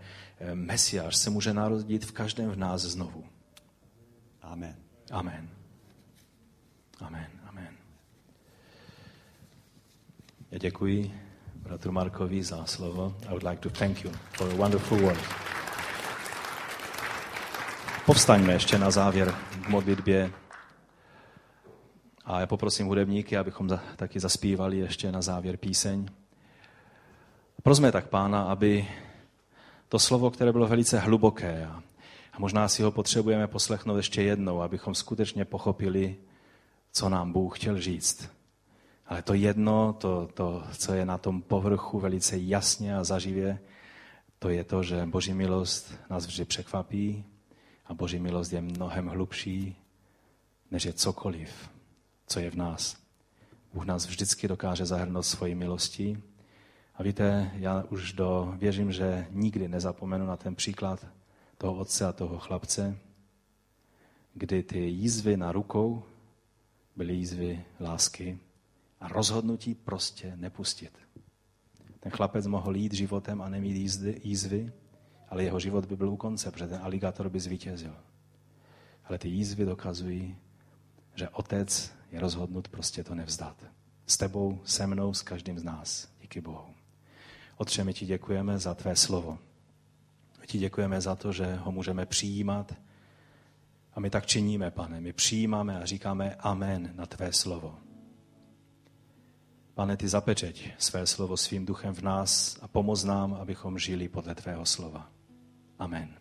[0.55, 3.23] Mesiáš se může narodit v každém v nás znovu.
[4.41, 4.75] Amen.
[5.11, 5.49] Amen.
[6.99, 7.27] Amen.
[7.45, 7.73] Amen.
[10.51, 11.13] Já děkuji
[11.55, 13.15] bratru Markovi za slovo.
[13.27, 15.19] I would like to thank you for a wonderful word.
[18.05, 20.31] Povstaňme ještě na závěr k modlitbě
[22.29, 26.05] A já poprosím hudebníky, abychom taky zaspívali ještě na závěr píseň.
[27.63, 28.87] Prosme tak pána, aby
[29.87, 31.83] to slovo, které bylo velice hluboké a,
[32.33, 36.15] a možná si ho potřebujeme poslechnout ještě jednou, abychom skutečně pochopili,
[36.91, 38.29] co nám Bůh chtěl říct.
[39.05, 43.59] Ale to jedno, to, to, co je na tom povrchu velice jasně a zaživě,
[44.39, 47.25] to je to, že Boží milost nás vždy překvapí
[47.85, 49.75] a Boží milost je mnohem hlubší,
[50.71, 51.69] než je cokoliv,
[52.29, 52.97] co je v nás.
[53.73, 56.17] Bůh nás vždycky dokáže zahrnout svojí milostí.
[56.95, 61.07] A víte, já už do, věřím, že nikdy nezapomenu na ten příklad
[61.57, 62.97] toho otce a toho chlapce,
[64.33, 66.03] kdy ty jízvy na rukou
[66.95, 68.39] byly jízvy lásky
[68.99, 70.97] a rozhodnutí prostě nepustit.
[71.99, 74.71] Ten chlapec mohl jít životem a nemít jízdy, jízvy,
[75.29, 77.95] ale jeho život by byl u konce, protože ten aligátor by zvítězil.
[79.05, 80.35] Ale ty jízvy dokazují,
[81.15, 83.65] že otec je rozhodnut prostě to nevzdat.
[84.05, 86.07] S tebou, se mnou, s každým z nás.
[86.21, 86.73] Díky Bohu.
[87.57, 89.39] Otče, my ti děkujeme za tvé slovo.
[90.41, 92.75] My ti děkujeme za to, že ho můžeme přijímat.
[93.93, 95.01] A my tak činíme, pane.
[95.01, 97.77] My přijímáme a říkáme amen na tvé slovo.
[99.73, 104.35] Pane, ty zapečeť své slovo svým duchem v nás a pomoz nám, abychom žili podle
[104.35, 105.09] tvého slova.
[105.79, 106.13] Amen.